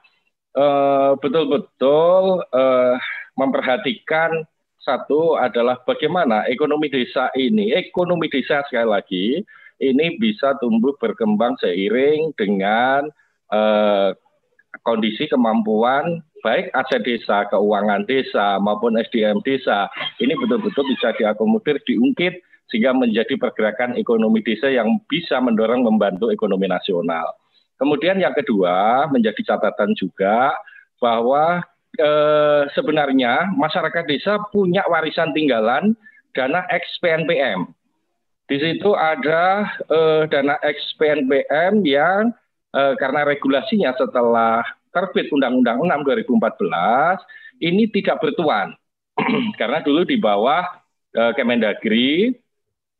[1.20, 2.96] betul-betul uh, uh,
[3.36, 4.48] memperhatikan
[4.86, 9.26] satu adalah bagaimana ekonomi desa ini, ekonomi desa sekali lagi,
[9.82, 13.10] ini bisa tumbuh berkembang seiring dengan
[13.50, 14.14] eh,
[14.86, 19.90] kondisi kemampuan baik aset desa, keuangan desa maupun SDM desa.
[20.22, 22.38] Ini betul-betul bisa diakomodir, diungkit
[22.70, 27.34] sehingga menjadi pergerakan ekonomi desa yang bisa mendorong membantu ekonomi nasional.
[27.76, 30.54] Kemudian yang kedua menjadi catatan juga
[30.96, 31.60] bahwa
[31.96, 35.96] eh, sebenarnya masyarakat desa punya warisan tinggalan
[36.36, 37.72] dana XPNPM.
[38.46, 42.30] Di situ ada eh, dana XPNPM yang
[42.76, 44.62] eh, karena regulasinya setelah
[44.94, 48.76] terbit Undang-Undang 6 2014 ini tidak bertuan.
[49.60, 50.64] karena dulu di bawah
[51.16, 52.36] eh, Kemendagri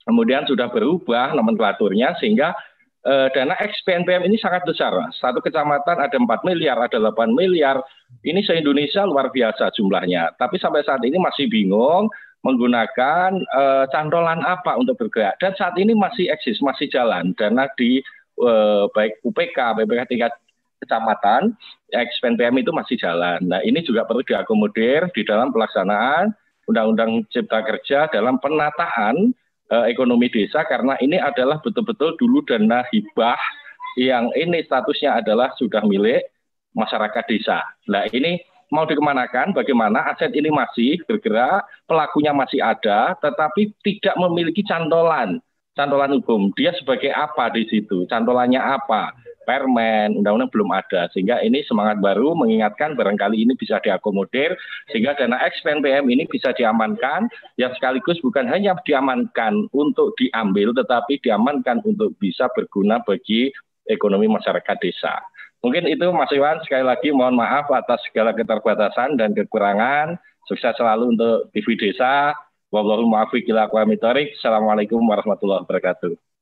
[0.06, 2.55] kemudian sudah berubah nomenklaturnya sehingga
[3.06, 4.92] eh, dana XPNPM ini sangat besar.
[5.14, 7.78] Satu kecamatan ada 4 miliar, ada 8 miliar.
[8.26, 10.34] Ini se-Indonesia luar biasa jumlahnya.
[10.34, 12.10] Tapi sampai saat ini masih bingung
[12.42, 15.38] menggunakan eh, cantolan apa untuk bergerak.
[15.38, 17.30] Dan saat ini masih eksis, masih jalan.
[17.38, 18.02] Dana di
[18.42, 20.32] eh, baik UPK, BPK tingkat
[20.82, 21.56] kecamatan,
[21.90, 23.40] XPNPM itu masih jalan.
[23.46, 26.34] Nah ini juga perlu diakomodir di dalam pelaksanaan
[26.66, 29.32] Undang-Undang Cipta Kerja dalam penataan
[29.72, 33.38] uh, ekonomi desa karena ini adalah betul-betul dulu dana hibah
[33.97, 36.28] yang ini statusnya adalah sudah milik
[36.76, 37.64] masyarakat desa.
[37.88, 38.36] Nah ini
[38.68, 45.40] mau dikemanakan, bagaimana aset ini masih bergerak, pelakunya masih ada, tetapi tidak memiliki cantolan,
[45.72, 46.52] cantolan hukum.
[46.59, 49.16] Dia sebagai apa di situ, cantolannya apa?
[49.47, 51.06] Permen, undang-undang belum ada.
[51.14, 54.59] Sehingga ini semangat baru mengingatkan barangkali ini bisa diakomodir
[54.90, 61.81] sehingga dana XPNPM ini bisa diamankan yang sekaligus bukan hanya diamankan untuk diambil tetapi diamankan
[61.86, 63.55] untuk bisa berguna bagi
[63.86, 65.23] ekonomi masyarakat desa.
[65.64, 70.18] Mungkin itu Mas Iwan sekali lagi mohon maaf atas segala keterbatasan dan kekurangan.
[70.47, 72.31] Sukses selalu untuk TV Desa.
[72.70, 76.35] Wassalamualaikum warahmatullahi wabarakatuh.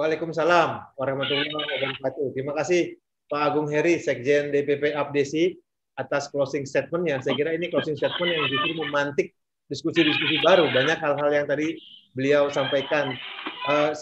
[0.00, 2.32] Waalaikumsalam warahmatullahi wabarakatuh.
[2.32, 2.96] Terima kasih
[3.28, 5.60] Pak Agung Heri, Sekjen DPP Abdesi
[5.92, 7.20] atas closing statementnya.
[7.20, 9.36] Saya kira ini closing statement yang justru memantik
[9.68, 10.72] diskusi-diskusi baru.
[10.72, 11.76] Banyak hal-hal yang tadi
[12.16, 13.12] beliau sampaikan.
[13.68, 13.92] Uh,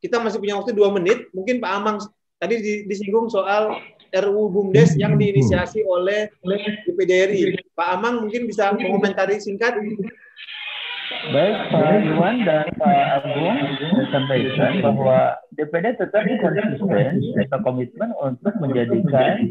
[0.00, 1.28] kita masih punya waktu dua menit.
[1.36, 2.00] Mungkin Pak Amang
[2.40, 3.76] tadi disinggung soal
[4.08, 6.32] RUU BUMDes yang diinisiasi oleh
[6.88, 7.42] DPD RI.
[7.76, 9.76] Pak Amang mungkin bisa mengomentari singkat
[11.32, 13.58] Baik Pak Iwan dan Pak Agung
[14.10, 15.18] sampaikan bahwa
[15.54, 17.14] DPD tetap konsisten
[17.46, 19.46] atau komitmen untuk menjadikan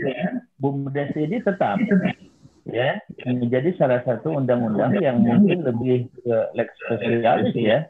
[0.59, 1.77] BUMDes ini tetap
[2.69, 7.89] ya menjadi salah satu undang-undang yang mungkin lebih ke lex spesialis ya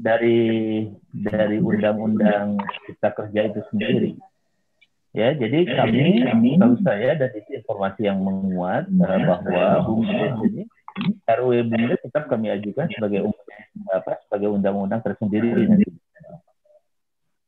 [0.00, 4.12] dari dari undang-undang cipta kerja itu sendiri.
[5.10, 6.22] Ya, jadi kami,
[6.54, 10.62] tahu saya dan itu informasi yang menguat uh, bahwa BUMDes ini
[11.26, 13.30] RUU Bumdes tetap kami ajukan sebagai
[13.90, 15.86] apa sebagai undang-undang tersendiri nanti.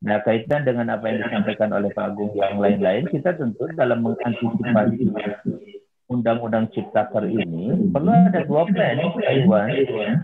[0.03, 5.07] Nah, kaitan dengan apa yang disampaikan oleh Pak Agung yang lain-lain, kita tentu dalam mengantisipasi
[6.11, 9.69] Undang-Undang Ciptaker ini perlu ada dua plan, Iwan.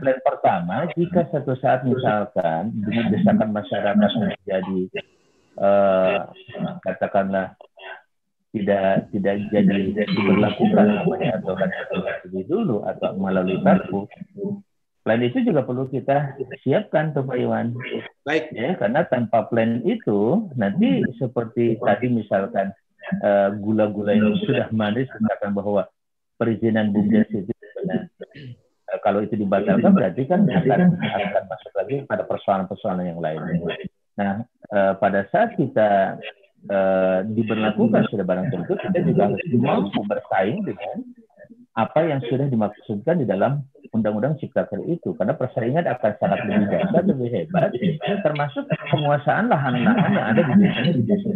[0.04, 4.80] Plan pertama, jika satu saat misalkan dengan desakan masyarakat menjadi
[5.56, 6.28] uh,
[6.84, 7.56] katakanlah
[8.50, 11.70] tidak tidak jadi diberlakukan namanya aturan
[12.26, 14.10] lebih dulu atau melalui Perpu.
[15.06, 17.74] Plan itu juga perlu kita siapkan tuh Pak Iwan.
[18.28, 18.52] Baik.
[18.52, 22.76] Ya, karena tanpa plan itu nanti seperti tadi misalkan
[23.24, 25.82] uh, gula-gula yang sudah manis mengatakan bahwa
[26.36, 28.12] perizinan bumdes itu benar.
[28.92, 33.42] Uh, kalau itu dibatalkan berarti kan akan akan masuk lagi pada persoalan-persoalan yang lain.
[34.20, 34.44] Nah,
[34.76, 36.20] uh, pada saat kita
[36.68, 40.98] uh, diberlakukan sudah barang tentu kita juga harus mampu bersaing dengan
[41.80, 43.64] apa yang sudah dimaksudkan di dalam
[43.96, 45.16] Undang-Undang Cipta Kerja itu.
[45.16, 47.72] Karena persaingan akan sangat lebih dahsyat lebih hebat
[48.26, 51.30] termasuk penguasaan lahan-lahan yang ada di desa di desa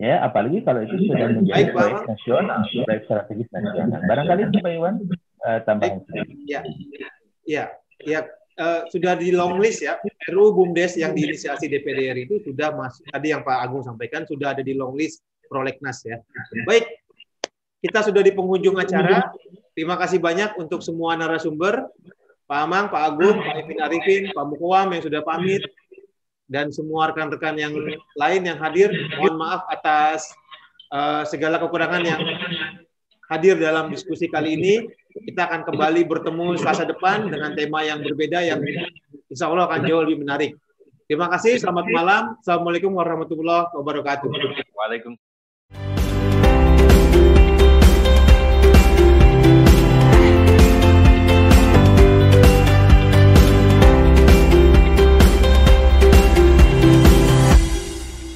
[0.00, 4.00] ya apalagi kalau itu sudah menjadi proyek nasional proyek strategis nasional.
[4.08, 4.94] Barangkali itu Pak Iwan
[5.44, 6.00] uh, tambahan
[6.48, 6.64] ya
[7.44, 7.64] ya
[8.00, 8.20] ya
[8.60, 9.96] uh, sudah di long list ya
[10.28, 14.52] RUU BUMDes yang diinisiasi DPD RI itu sudah masuk tadi yang Pak Agung sampaikan sudah
[14.52, 16.22] ada di long list prolegnas ya.
[16.68, 16.86] Baik,
[17.82, 19.34] kita sudah di penghujung acara.
[19.74, 21.90] Terima kasih banyak untuk semua narasumber,
[22.46, 25.66] Pak Amang, Pak Agung, Pak Ipin Arifin, Pak Mukwam yang sudah pamit,
[26.46, 27.74] dan semua rekan-rekan yang
[28.14, 28.94] lain yang hadir.
[29.18, 30.30] Mohon maaf atas
[30.94, 32.20] uh, segala kekurangan yang
[33.26, 34.74] hadir dalam diskusi kali ini.
[35.10, 38.62] Kita akan kembali bertemu Selasa depan dengan tema yang berbeda yang
[39.26, 40.54] insya Allah akan jauh lebih menarik.
[41.10, 42.22] Terima kasih, selamat malam.
[42.38, 44.30] Assalamualaikum warahmatullahi wabarakatuh.
[44.70, 45.18] Waalaikumsalam.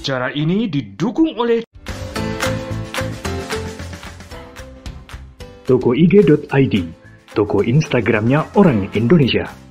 [0.03, 1.63] Cara ini didukung oleh
[5.65, 6.75] Toko IG.id,
[7.33, 9.64] toko Instagramnya orang Indonesia.